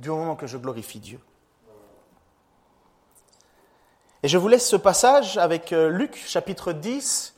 du 0.00 0.10
moment 0.10 0.34
que 0.34 0.48
je 0.48 0.58
glorifie 0.58 0.98
Dieu. 0.98 1.20
Et 4.22 4.28
je 4.28 4.38
vous 4.38 4.48
laisse 4.48 4.66
ce 4.66 4.76
passage 4.76 5.36
avec 5.36 5.72
euh, 5.72 5.90
Luc 5.90 6.16
chapitre 6.16 6.72
10, 6.72 7.34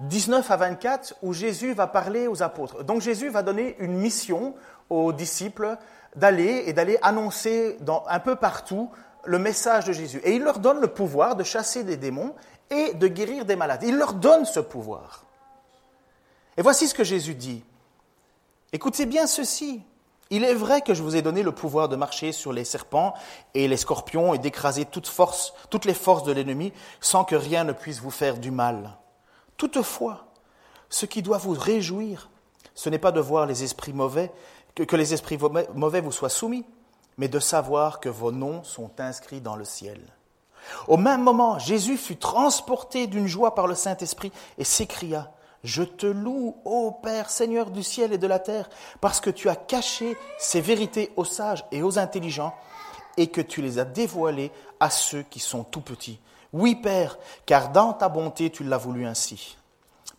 19 0.00 0.50
à 0.50 0.56
24, 0.56 1.14
où 1.22 1.32
Jésus 1.32 1.72
va 1.72 1.86
parler 1.86 2.26
aux 2.26 2.42
apôtres. 2.42 2.82
Donc 2.82 3.00
Jésus 3.00 3.28
va 3.28 3.42
donner 3.42 3.76
une 3.78 3.94
mission 3.94 4.54
aux 4.90 5.12
disciples 5.12 5.76
d'aller 6.16 6.64
et 6.66 6.72
d'aller 6.72 6.98
annoncer 7.02 7.78
un 8.08 8.20
peu 8.20 8.36
partout 8.36 8.90
le 9.24 9.38
message 9.38 9.84
de 9.84 9.92
Jésus. 9.92 10.20
Et 10.24 10.34
il 10.34 10.42
leur 10.42 10.58
donne 10.58 10.80
le 10.80 10.88
pouvoir 10.88 11.36
de 11.36 11.44
chasser 11.44 11.84
des 11.84 11.96
démons 11.96 12.34
et 12.70 12.94
de 12.94 13.06
guérir 13.06 13.44
des 13.44 13.56
malades. 13.56 13.82
Il 13.84 13.96
leur 13.96 14.14
donne 14.14 14.44
ce 14.44 14.60
pouvoir. 14.60 15.24
Et 16.56 16.62
voici 16.62 16.88
ce 16.88 16.94
que 16.94 17.04
Jésus 17.04 17.34
dit. 17.34 17.62
Écoutez 18.72 19.06
bien 19.06 19.26
ceci. 19.26 19.82
Il 20.30 20.42
est 20.42 20.54
vrai 20.54 20.80
que 20.80 20.92
je 20.92 21.02
vous 21.02 21.14
ai 21.14 21.22
donné 21.22 21.42
le 21.42 21.52
pouvoir 21.52 21.88
de 21.88 21.96
marcher 21.96 22.32
sur 22.32 22.52
les 22.52 22.64
serpents 22.64 23.14
et 23.54 23.68
les 23.68 23.76
scorpions 23.76 24.34
et 24.34 24.38
d'écraser 24.38 24.84
toutes 24.84 25.84
les 25.84 25.94
forces 25.94 26.24
de 26.24 26.32
l'ennemi 26.32 26.72
sans 27.00 27.24
que 27.24 27.36
rien 27.36 27.64
ne 27.64 27.72
puisse 27.72 28.00
vous 28.00 28.10
faire 28.10 28.38
du 28.38 28.50
mal. 28.50 28.96
Toutefois, 29.56 30.26
ce 30.88 31.06
qui 31.06 31.22
doit 31.22 31.38
vous 31.38 31.52
réjouir, 31.52 32.28
ce 32.74 32.90
n'est 32.90 32.98
pas 32.98 33.12
de 33.12 33.20
voir 33.20 33.46
les 33.46 33.62
esprits 33.62 33.92
mauvais, 33.92 34.32
que, 34.74 34.82
que 34.82 34.96
les 34.96 35.14
esprits 35.14 35.38
mauvais 35.74 36.00
vous 36.00 36.12
soient 36.12 36.28
soumis, 36.28 36.66
mais 37.18 37.28
de 37.28 37.38
savoir 37.38 38.00
que 38.00 38.08
vos 38.08 38.32
noms 38.32 38.62
sont 38.64 38.90
inscrits 38.98 39.40
dans 39.40 39.56
le 39.56 39.64
ciel. 39.64 40.00
Au 40.88 40.96
même 40.96 41.22
moment, 41.22 41.58
Jésus 41.58 41.96
fut 41.96 42.16
transporté 42.16 43.06
d'une 43.06 43.28
joie 43.28 43.54
par 43.54 43.66
le 43.66 43.74
Saint-Esprit 43.74 44.32
et 44.58 44.64
s'écria, 44.64 45.30
je 45.66 45.82
te 45.82 46.06
loue, 46.06 46.56
ô 46.64 46.92
Père, 46.92 47.28
Seigneur 47.28 47.70
du 47.70 47.82
ciel 47.82 48.12
et 48.12 48.18
de 48.18 48.26
la 48.26 48.38
terre, 48.38 48.70
parce 49.00 49.20
que 49.20 49.30
tu 49.30 49.48
as 49.48 49.56
caché 49.56 50.16
ces 50.38 50.60
vérités 50.60 51.12
aux 51.16 51.24
sages 51.24 51.64
et 51.72 51.82
aux 51.82 51.98
intelligents, 51.98 52.54
et 53.16 53.26
que 53.26 53.40
tu 53.40 53.62
les 53.62 53.78
as 53.80 53.84
dévoilées 53.84 54.52
à 54.78 54.90
ceux 54.90 55.22
qui 55.22 55.40
sont 55.40 55.64
tout 55.64 55.80
petits. 55.80 56.20
Oui, 56.52 56.76
Père, 56.76 57.18
car 57.46 57.70
dans 57.70 57.92
ta 57.92 58.08
bonté 58.08 58.50
tu 58.50 58.62
l'as 58.62 58.78
voulu 58.78 59.06
ainsi. 59.06 59.56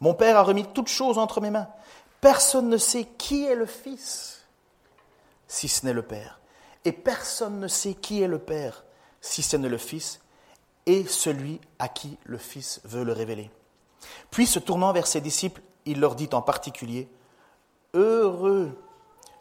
Mon 0.01 0.13
Père 0.13 0.37
a 0.37 0.43
remis 0.43 0.65
toutes 0.65 0.89
choses 0.89 1.17
entre 1.17 1.39
mes 1.39 1.49
mains. 1.49 1.69
Personne 2.19 2.67
ne 2.67 2.77
sait 2.77 3.05
qui 3.17 3.45
est 3.45 3.55
le 3.55 3.65
Fils, 3.65 4.43
si 5.47 5.69
ce 5.69 5.85
n'est 5.85 5.93
le 5.93 6.01
Père. 6.01 6.41
Et 6.83 6.91
personne 6.91 7.59
ne 7.59 7.67
sait 7.69 7.93
qui 7.93 8.21
est 8.21 8.27
le 8.27 8.39
Père, 8.39 8.83
si 9.21 9.41
ce 9.43 9.55
n'est 9.55 9.69
le 9.69 9.77
Fils, 9.77 10.19
et 10.85 11.05
celui 11.05 11.61
à 11.79 11.87
qui 11.87 12.17
le 12.25 12.37
Fils 12.37 12.81
veut 12.83 13.05
le 13.05 13.13
révéler. 13.13 13.49
Puis, 14.31 14.47
se 14.47 14.59
tournant 14.59 14.93
vers 14.93 15.07
ses 15.07 15.21
disciples, 15.21 15.61
il 15.85 15.99
leur 15.99 16.15
dit 16.15 16.29
en 16.33 16.41
particulier, 16.41 17.09
Heureux 17.93 18.77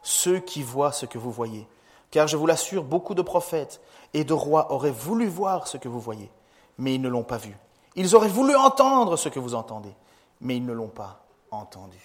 ceux 0.03 0.38
qui 0.38 0.62
voient 0.62 0.92
ce 0.92 1.05
que 1.05 1.19
vous 1.19 1.33
voyez, 1.33 1.66
car 2.12 2.29
je 2.29 2.37
vous 2.37 2.47
l'assure, 2.47 2.85
beaucoup 2.85 3.14
de 3.14 3.23
prophètes 3.23 3.81
et 4.14 4.23
de 4.23 4.33
rois 4.33 4.73
auraient 4.73 4.92
voulu 4.92 5.27
voir 5.27 5.66
ce 5.66 5.77
que 5.77 5.88
vous 5.88 6.01
voyez, 6.01 6.31
mais 6.79 6.95
ils 6.95 7.01
ne 7.01 7.09
l'ont 7.09 7.25
pas 7.25 7.38
vu. 7.38 7.57
Ils 7.97 8.14
auraient 8.14 8.29
voulu 8.29 8.55
entendre 8.55 9.16
ce 9.16 9.29
que 9.29 9.40
vous 9.40 9.55
entendez, 9.55 9.95
mais 10.40 10.57
ils 10.57 10.64
ne 10.64 10.73
l'ont 10.73 10.87
pas 10.87 11.25
entendu. 11.51 11.99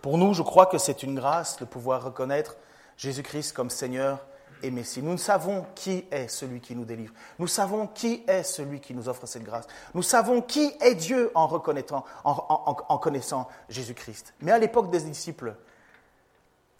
Pour 0.00 0.16
nous, 0.16 0.32
je 0.32 0.42
crois 0.42 0.66
que 0.66 0.78
c'est 0.78 1.02
une 1.02 1.14
grâce 1.14 1.58
de 1.58 1.66
pouvoir 1.66 2.02
reconnaître 2.02 2.56
Jésus-Christ 2.96 3.52
comme 3.52 3.70
Seigneur 3.70 4.18
et 4.64 4.70
Messie. 4.70 5.02
Nous 5.02 5.18
savons 5.18 5.66
qui 5.74 6.06
est 6.10 6.26
celui 6.28 6.60
qui 6.60 6.74
nous 6.74 6.84
délivre. 6.84 7.12
Nous 7.38 7.46
savons 7.46 7.86
qui 7.86 8.24
est 8.26 8.42
celui 8.42 8.80
qui 8.80 8.94
nous 8.94 9.08
offre 9.08 9.26
cette 9.26 9.44
grâce. 9.44 9.66
Nous 9.92 10.02
savons 10.02 10.40
qui 10.40 10.72
est 10.80 10.94
Dieu 10.94 11.30
en 11.34 11.46
reconnaissant, 11.46 12.04
en, 12.24 12.98
connaissant 12.98 13.46
Jésus-Christ. 13.68 14.34
Mais 14.40 14.52
à 14.52 14.58
l'époque 14.58 14.90
des 14.90 15.02
disciples, 15.02 15.50
vous 15.50 15.54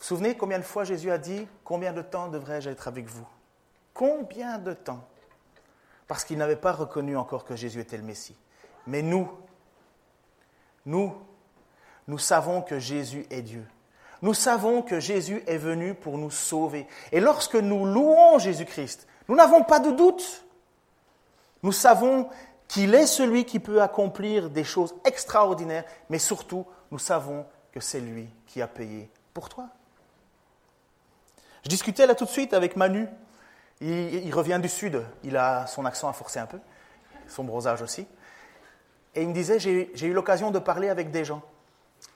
vous 0.01 0.05
souvenez 0.05 0.37
combien 0.37 0.59
de 0.59 0.65
fois 0.65 0.85
Jésus 0.85 1.11
a 1.11 1.19
dit 1.19 1.47
Combien 1.63 1.93
de 1.93 2.03
temps 2.03 2.29
devrais-je 2.29 2.71
être 2.71 2.89
avec 2.89 3.07
vous? 3.07 3.27
Combien 3.93 4.59
de 4.59 4.73
temps? 4.73 5.05
Parce 6.09 6.25
qu'ils 6.25 6.39
n'avaient 6.39 6.57
pas 6.57 6.73
reconnu 6.73 7.17
encore 7.17 7.45
que 7.45 7.57
Jésus 7.57 7.81
était 7.81 7.97
le 7.97 8.03
Messie. 8.03 8.37
Mais 8.87 9.03
nous, 9.03 9.31
nous, 10.87 11.15
nous 12.09 12.19
savons 12.19 12.63
que 12.63 12.79
Jésus 12.79 13.27
est 13.31 13.43
Dieu. 13.43 13.65
Nous 14.25 14.33
savons 14.33 14.81
que 14.81 15.01
Jésus 15.01 15.43
est 15.47 15.59
venu 15.59 15.93
pour 15.93 16.17
nous 16.17 16.31
sauver. 16.31 16.87
Et 17.13 17.21
lorsque 17.21 17.57
nous 17.57 17.85
louons 17.85 18.39
Jésus-Christ, 18.39 19.07
nous 19.29 19.37
n'avons 19.37 19.63
pas 19.63 19.81
de 19.81 19.91
doute. 19.91 20.47
Nous 21.63 21.73
savons 21.73 22.31
qu'il 22.67 22.95
est 22.95 23.07
celui 23.07 23.45
qui 23.45 23.61
peut 23.61 23.83
accomplir 23.83 24.49
des 24.49 24.65
choses 24.65 24.95
extraordinaires, 25.05 25.85
mais 26.09 26.19
surtout, 26.19 26.65
nous 26.91 26.99
savons 26.99 27.45
que 27.71 27.81
c'est 27.81 28.01
lui 28.01 28.27
qui 28.47 28.63
a 28.63 28.67
payé 28.67 29.11
pour 29.35 29.51
toi. 29.51 29.67
Je 31.63 31.69
discutais 31.69 32.07
là 32.07 32.15
tout 32.15 32.25
de 32.25 32.31
suite 32.31 32.55
avec 32.55 32.77
Manu. 32.77 33.07
Il, 33.83 34.35
revient 34.35 34.59
du 34.59 34.71
sud. 34.71 35.05
Il 35.23 35.37
a 35.37 35.67
son 35.67 35.85
accent 35.85 36.09
à 36.09 36.15
forcer 36.15 36.39
un 36.39 36.47
peu, 36.47 36.61
son 37.29 37.45
bronzage 37.45 37.83
aussi. 37.83 38.07
Et 39.15 39.21
il 39.21 39.29
me 39.29 39.35
disait, 39.35 39.59
j'ai 39.59 40.07
eu 40.07 40.15
l'occasion 40.15 40.51
de 40.51 40.59
parler 40.59 40.89
avec 40.89 41.11
des 41.11 41.27
gens. 41.27 41.43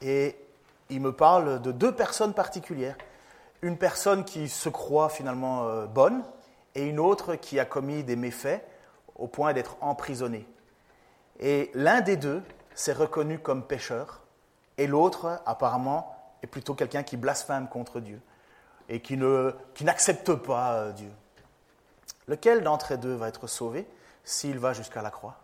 Et 0.01 0.48
il 0.91 1.01
me 1.01 1.13
parle 1.13 1.61
de 1.61 1.73
deux 1.73 1.95
personnes 1.95 2.35
particulières. 2.35 2.97
Une 3.63 3.77
personne 3.77 4.25
qui 4.25 4.49
se 4.49 4.69
croit 4.69 5.09
finalement 5.09 5.67
euh, 5.67 5.87
bonne 5.87 6.23
et 6.75 6.85
une 6.85 7.01
autre 7.01 7.35
qui 7.35 7.59
a 7.59 7.65
commis 7.65 8.05
des 8.05 8.17
méfaits 8.17 8.65
au 9.17 9.27
point 9.27 9.53
d'être 9.53 9.77
emprisonnée. 9.81 10.47
Et 11.41 11.71
l'un 11.75 12.01
des 12.01 12.17
deux 12.17 12.43
s'est 12.75 12.93
reconnu 12.93 13.39
comme 13.39 13.65
pécheur 13.65 14.23
et 14.77 14.87
l'autre 14.87 15.41
apparemment 15.45 16.17
est 16.43 16.47
plutôt 16.47 16.75
quelqu'un 16.75 17.03
qui 17.03 17.17
blasphème 17.17 17.69
contre 17.69 18.01
Dieu 18.01 18.21
et 18.89 19.01
qui, 19.01 19.17
n'accepte 19.17 20.35
pas 20.35 20.75
euh, 20.75 20.93
Dieu. 20.93 21.11
Lequel 22.27 22.63
d'entre 22.63 22.93
les 22.93 22.99
deux 22.99 23.15
va 23.15 23.29
être 23.29 23.47
sauvé 23.47 23.87
s'il 24.25 24.59
va 24.59 24.73
jusqu'à 24.73 25.03
la 25.03 25.11
croix? 25.11 25.37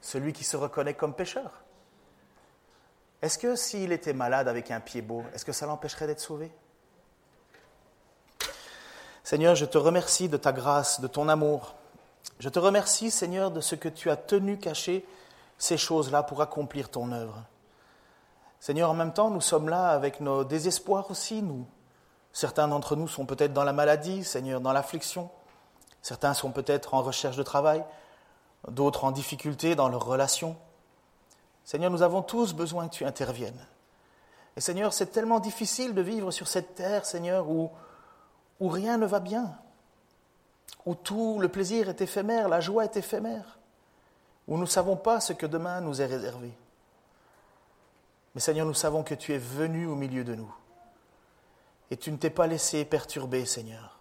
Celui 0.00 0.32
qui 0.32 0.44
se 0.44 0.56
reconnaît 0.56 0.94
comme 0.94 1.14
pécheur 1.14 1.62
est-ce 3.22 3.38
que 3.38 3.56
s'il 3.56 3.92
était 3.92 4.12
malade 4.12 4.48
avec 4.48 4.70
un 4.70 4.80
pied 4.80 5.02
beau, 5.02 5.24
est-ce 5.34 5.44
que 5.44 5.52
ça 5.52 5.66
l'empêcherait 5.66 6.06
d'être 6.06 6.20
sauvé? 6.20 6.50
Seigneur, 9.22 9.54
je 9.54 9.66
te 9.66 9.78
remercie 9.78 10.28
de 10.28 10.36
ta 10.36 10.52
grâce, 10.52 11.00
de 11.00 11.06
ton 11.06 11.28
amour. 11.28 11.74
Je 12.38 12.48
te 12.48 12.58
remercie, 12.58 13.10
Seigneur, 13.10 13.50
de 13.50 13.60
ce 13.60 13.74
que 13.74 13.88
tu 13.88 14.10
as 14.10 14.16
tenu 14.16 14.58
caché 14.58 15.06
ces 15.58 15.76
choses-là 15.76 16.22
pour 16.22 16.40
accomplir 16.40 16.88
ton 16.88 17.12
œuvre. 17.12 17.44
Seigneur, 18.58 18.90
en 18.90 18.94
même 18.94 19.12
temps, 19.12 19.30
nous 19.30 19.40
sommes 19.40 19.68
là 19.68 19.90
avec 19.90 20.20
nos 20.20 20.42
désespoirs 20.42 21.10
aussi. 21.10 21.42
Nous, 21.42 21.66
certains 22.32 22.68
d'entre 22.68 22.96
nous 22.96 23.08
sont 23.08 23.26
peut-être 23.26 23.52
dans 23.52 23.64
la 23.64 23.72
maladie, 23.72 24.24
Seigneur, 24.24 24.60
dans 24.60 24.72
l'affliction. 24.72 25.30
Certains 26.02 26.32
sont 26.32 26.50
peut-être 26.50 26.94
en 26.94 27.02
recherche 27.02 27.36
de 27.36 27.42
travail, 27.42 27.84
d'autres 28.68 29.04
en 29.04 29.12
difficulté 29.12 29.74
dans 29.74 29.88
leurs 29.88 30.04
relations. 30.04 30.56
Seigneur, 31.70 31.92
nous 31.92 32.02
avons 32.02 32.22
tous 32.22 32.52
besoin 32.52 32.88
que 32.88 32.94
tu 32.94 33.04
interviennes. 33.04 33.64
Et 34.56 34.60
Seigneur, 34.60 34.92
c'est 34.92 35.12
tellement 35.12 35.38
difficile 35.38 35.94
de 35.94 36.02
vivre 36.02 36.32
sur 36.32 36.48
cette 36.48 36.74
terre, 36.74 37.06
Seigneur, 37.06 37.48
où, 37.48 37.70
où 38.58 38.68
rien 38.68 38.98
ne 38.98 39.06
va 39.06 39.20
bien, 39.20 39.56
où 40.84 40.96
tout 40.96 41.38
le 41.38 41.48
plaisir 41.48 41.88
est 41.88 42.00
éphémère, 42.00 42.48
la 42.48 42.58
joie 42.58 42.86
est 42.86 42.96
éphémère, 42.96 43.60
où 44.48 44.56
nous 44.56 44.62
ne 44.62 44.66
savons 44.66 44.96
pas 44.96 45.20
ce 45.20 45.32
que 45.32 45.46
demain 45.46 45.80
nous 45.80 46.02
est 46.02 46.06
réservé. 46.06 46.50
Mais 48.34 48.40
Seigneur, 48.40 48.66
nous 48.66 48.74
savons 48.74 49.04
que 49.04 49.14
tu 49.14 49.32
es 49.32 49.38
venu 49.38 49.86
au 49.86 49.94
milieu 49.94 50.24
de 50.24 50.34
nous. 50.34 50.52
Et 51.92 51.96
tu 51.96 52.10
ne 52.10 52.16
t'es 52.16 52.30
pas 52.30 52.48
laissé 52.48 52.84
perturber, 52.84 53.44
Seigneur, 53.44 54.00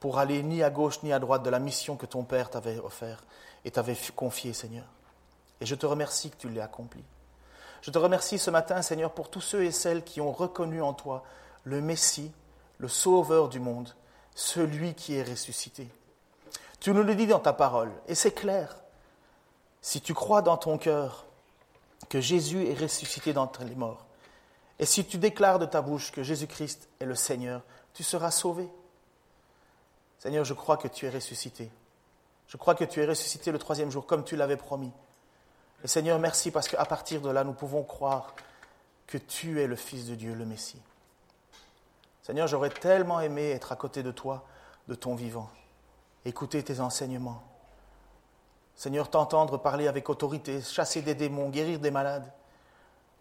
pour 0.00 0.18
aller 0.18 0.42
ni 0.42 0.62
à 0.62 0.70
gauche 0.70 1.02
ni 1.02 1.12
à 1.12 1.18
droite 1.18 1.42
de 1.42 1.50
la 1.50 1.58
mission 1.58 1.98
que 1.98 2.06
ton 2.06 2.24
Père 2.24 2.48
t'avait 2.48 2.78
offerte 2.78 3.26
et 3.62 3.70
t'avait 3.70 3.98
confiée, 4.16 4.54
Seigneur. 4.54 4.86
Et 5.62 5.64
je 5.64 5.76
te 5.76 5.86
remercie 5.86 6.28
que 6.28 6.36
tu 6.36 6.48
l'aies 6.48 6.60
accompli. 6.60 7.04
Je 7.82 7.92
te 7.92 7.98
remercie 7.98 8.40
ce 8.40 8.50
matin, 8.50 8.82
Seigneur, 8.82 9.12
pour 9.12 9.30
tous 9.30 9.40
ceux 9.40 9.62
et 9.62 9.70
celles 9.70 10.02
qui 10.02 10.20
ont 10.20 10.32
reconnu 10.32 10.82
en 10.82 10.92
toi 10.92 11.22
le 11.62 11.80
Messie, 11.80 12.32
le 12.78 12.88
Sauveur 12.88 13.48
du 13.48 13.60
monde, 13.60 13.94
celui 14.34 14.94
qui 14.94 15.14
est 15.14 15.22
ressuscité. 15.22 15.88
Tu 16.80 16.92
nous 16.92 17.04
le 17.04 17.14
dis 17.14 17.28
dans 17.28 17.38
ta 17.38 17.52
parole, 17.52 17.92
et 18.08 18.16
c'est 18.16 18.32
clair. 18.32 18.76
Si 19.82 20.00
tu 20.00 20.14
crois 20.14 20.42
dans 20.42 20.56
ton 20.56 20.78
cœur 20.78 21.26
que 22.08 22.20
Jésus 22.20 22.66
est 22.66 22.74
ressuscité 22.74 23.32
d'entre 23.32 23.62
les 23.62 23.76
morts, 23.76 24.04
et 24.80 24.84
si 24.84 25.04
tu 25.04 25.16
déclares 25.16 25.60
de 25.60 25.66
ta 25.66 25.80
bouche 25.80 26.10
que 26.10 26.24
Jésus-Christ 26.24 26.88
est 26.98 27.04
le 27.04 27.14
Seigneur, 27.14 27.62
tu 27.94 28.02
seras 28.02 28.32
sauvé. 28.32 28.68
Seigneur, 30.18 30.44
je 30.44 30.54
crois 30.54 30.76
que 30.76 30.88
tu 30.88 31.06
es 31.06 31.10
ressuscité. 31.10 31.70
Je 32.48 32.56
crois 32.56 32.74
que 32.74 32.82
tu 32.82 33.00
es 33.00 33.06
ressuscité 33.06 33.52
le 33.52 33.60
troisième 33.60 33.92
jour, 33.92 34.06
comme 34.06 34.24
tu 34.24 34.34
l'avais 34.34 34.56
promis. 34.56 34.90
Et 35.84 35.88
Seigneur, 35.88 36.18
merci 36.18 36.50
parce 36.50 36.68
qu'à 36.68 36.84
partir 36.84 37.20
de 37.20 37.30
là, 37.30 37.44
nous 37.44 37.54
pouvons 37.54 37.82
croire 37.82 38.34
que 39.06 39.18
tu 39.18 39.60
es 39.60 39.66
le 39.66 39.76
Fils 39.76 40.06
de 40.06 40.14
Dieu, 40.14 40.34
le 40.34 40.46
Messie. 40.46 40.80
Seigneur, 42.22 42.46
j'aurais 42.46 42.70
tellement 42.70 43.20
aimé 43.20 43.50
être 43.50 43.72
à 43.72 43.76
côté 43.76 44.02
de 44.02 44.12
toi, 44.12 44.44
de 44.86 44.94
ton 44.94 45.16
vivant, 45.16 45.50
écouter 46.24 46.62
tes 46.62 46.78
enseignements. 46.78 47.42
Seigneur, 48.76 49.10
t'entendre 49.10 49.58
parler 49.58 49.88
avec 49.88 50.08
autorité, 50.08 50.60
chasser 50.62 51.02
des 51.02 51.14
démons, 51.14 51.50
guérir 51.50 51.80
des 51.80 51.90
malades. 51.90 52.32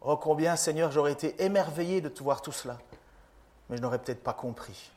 Oh, 0.02 0.18
combien, 0.18 0.56
Seigneur, 0.56 0.92
j'aurais 0.92 1.12
été 1.12 1.44
émerveillé 1.44 2.00
de 2.00 2.10
te 2.10 2.24
voir 2.24 2.42
tout 2.42 2.52
cela. 2.52 2.78
Mais 3.70 3.78
je 3.78 3.82
n'aurais 3.82 4.00
peut-être 4.00 4.24
pas 4.24 4.34
compris. 4.34 4.92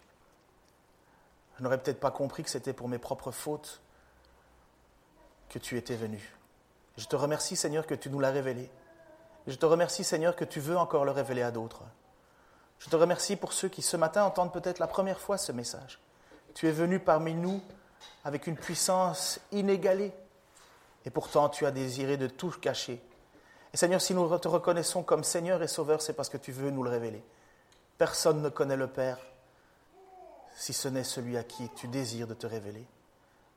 Je 1.59 1.63
n'aurais 1.63 1.79
peut-être 1.79 2.01
pas 2.01 2.11
compris 2.11 2.43
que 2.43 2.51
c'était 2.51 2.73
pour 2.73 2.89
mes 2.89 2.99
propres 2.99 3.31
fautes 3.31 3.81
que 5.49 5.59
tu 5.59 5.79
étais 5.79 5.97
venu. 5.97 6.34
Je 6.97 7.07
te 7.07 7.17
remercie, 7.17 7.57
Seigneur, 7.57 7.87
que 7.87 7.95
tu 7.95 8.11
nous 8.11 8.21
l'as 8.21 8.31
révélé. 8.31 8.71
Je 9.47 9.55
te 9.57 9.67
remercie, 9.67 10.05
Seigneur, 10.05 10.37
que 10.37 10.45
tu 10.45 10.61
veux 10.61 10.77
encore 10.77 11.05
le 11.05 11.11
révéler 11.11 11.43
à 11.43 11.51
d'autres. 11.51 11.83
Je 12.79 12.89
te 12.89 12.97
remercie 12.97 13.37
pour 13.37 13.53
ceux 13.53 13.69
qui 13.69 13.83
ce 13.83 13.97
matin 13.97 14.25
entendent 14.25 14.53
peut-être 14.53 14.79
la 14.79 14.87
première 14.87 15.21
fois 15.21 15.39
ce 15.39 15.53
message. 15.53 16.01
Tu 16.55 16.69
es 16.69 16.73
venu 16.73 17.01
parmi 17.01 17.35
nous 17.35 17.61
avec 18.25 18.47
une 18.47 18.57
puissance 18.57 19.41
inégalée 19.53 20.13
et 21.05 21.11
pourtant 21.11 21.49
tu 21.49 21.67
as 21.67 21.71
désiré 21.71 22.17
de 22.17 22.27
tout 22.27 22.51
cacher. 22.51 23.03
Et 23.73 23.77
Seigneur, 23.77 24.01
si 24.01 24.15
nous 24.15 24.39
te 24.39 24.49
reconnaissons 24.49 25.03
comme 25.03 25.25
Seigneur 25.25 25.63
et 25.63 25.69
Sauveur, 25.69 26.01
c'est 26.01 26.13
parce 26.13 26.29
que 26.29 26.37
tu 26.37 26.53
veux 26.53 26.71
nous 26.71 26.83
le 26.83 26.91
révéler. 26.91 27.25
Personne 27.99 28.41
ne 28.41 28.49
connaît 28.49 28.77
le 28.77 28.87
Père 28.87 29.19
si 30.55 30.73
ce 30.73 30.89
n'est 30.89 31.05
celui 31.05 31.37
à 31.37 31.43
qui 31.43 31.69
tu 31.71 31.89
désires 31.89 32.29
de 32.29 32.35
te 32.35 32.47
révéler. 32.47 32.87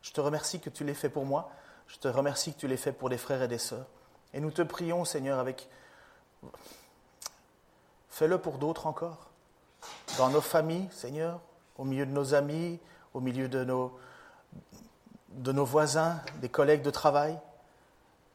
Je 0.01 0.11
te 0.11 0.21
remercie 0.21 0.59
que 0.59 0.69
tu 0.69 0.83
l'aies 0.83 0.93
fait 0.93 1.09
pour 1.09 1.25
moi. 1.25 1.51
Je 1.87 1.97
te 1.97 2.07
remercie 2.07 2.53
que 2.53 2.59
tu 2.59 2.67
l'aies 2.67 2.77
fait 2.77 2.91
pour 2.91 3.09
des 3.09 3.17
frères 3.17 3.41
et 3.41 3.47
des 3.47 3.57
sœurs. 3.57 3.85
Et 4.33 4.39
nous 4.39 4.51
te 4.51 4.61
prions, 4.61 5.05
Seigneur, 5.05 5.39
avec 5.39 5.69
Fais-le 8.09 8.39
pour 8.39 8.57
d'autres 8.57 8.87
encore. 8.87 9.29
Dans 10.17 10.29
nos 10.29 10.41
familles, 10.41 10.89
Seigneur, 10.91 11.39
au 11.77 11.83
milieu 11.83 12.05
de 12.05 12.11
nos 12.11 12.33
amis, 12.33 12.79
au 13.13 13.19
milieu 13.19 13.47
de 13.47 13.63
nos, 13.63 13.97
de 15.29 15.51
nos 15.51 15.65
voisins, 15.65 16.19
des 16.41 16.49
collègues 16.49 16.81
de 16.81 16.89
travail. 16.89 17.37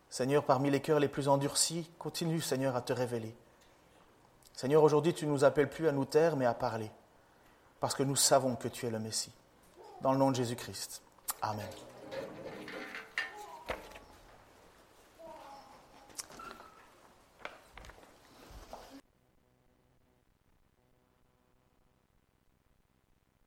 Seigneur, 0.09 0.45
parmi 0.45 0.71
les 0.71 0.81
cœurs 0.81 1.01
les 1.01 1.09
plus 1.09 1.27
endurcis, 1.27 1.91
continue, 1.99 2.41
Seigneur, 2.41 2.77
à 2.77 2.81
te 2.81 2.93
révéler. 2.93 3.35
Seigneur, 4.55 4.85
aujourd'hui, 4.85 5.15
tu 5.15 5.27
ne 5.27 5.33
nous 5.33 5.43
appelles 5.45 5.69
plus 5.69 5.89
à 5.89 5.93
nous 5.93 6.05
taire, 6.05 6.37
mais 6.37 6.47
à 6.47 6.55
parler, 6.55 6.91
parce 7.81 7.95
que 7.95 8.05
nous 8.05 8.17
savons 8.17 8.55
que 8.55 8.69
tu 8.69 8.87
es 8.87 8.91
le 8.91 9.01
Messie. 9.01 9.33
Dans 10.01 10.13
le 10.13 10.19
nom 10.19 10.31
de 10.31 10.37
Jésus-Christ. 10.37 11.03
Amen. 11.41 11.67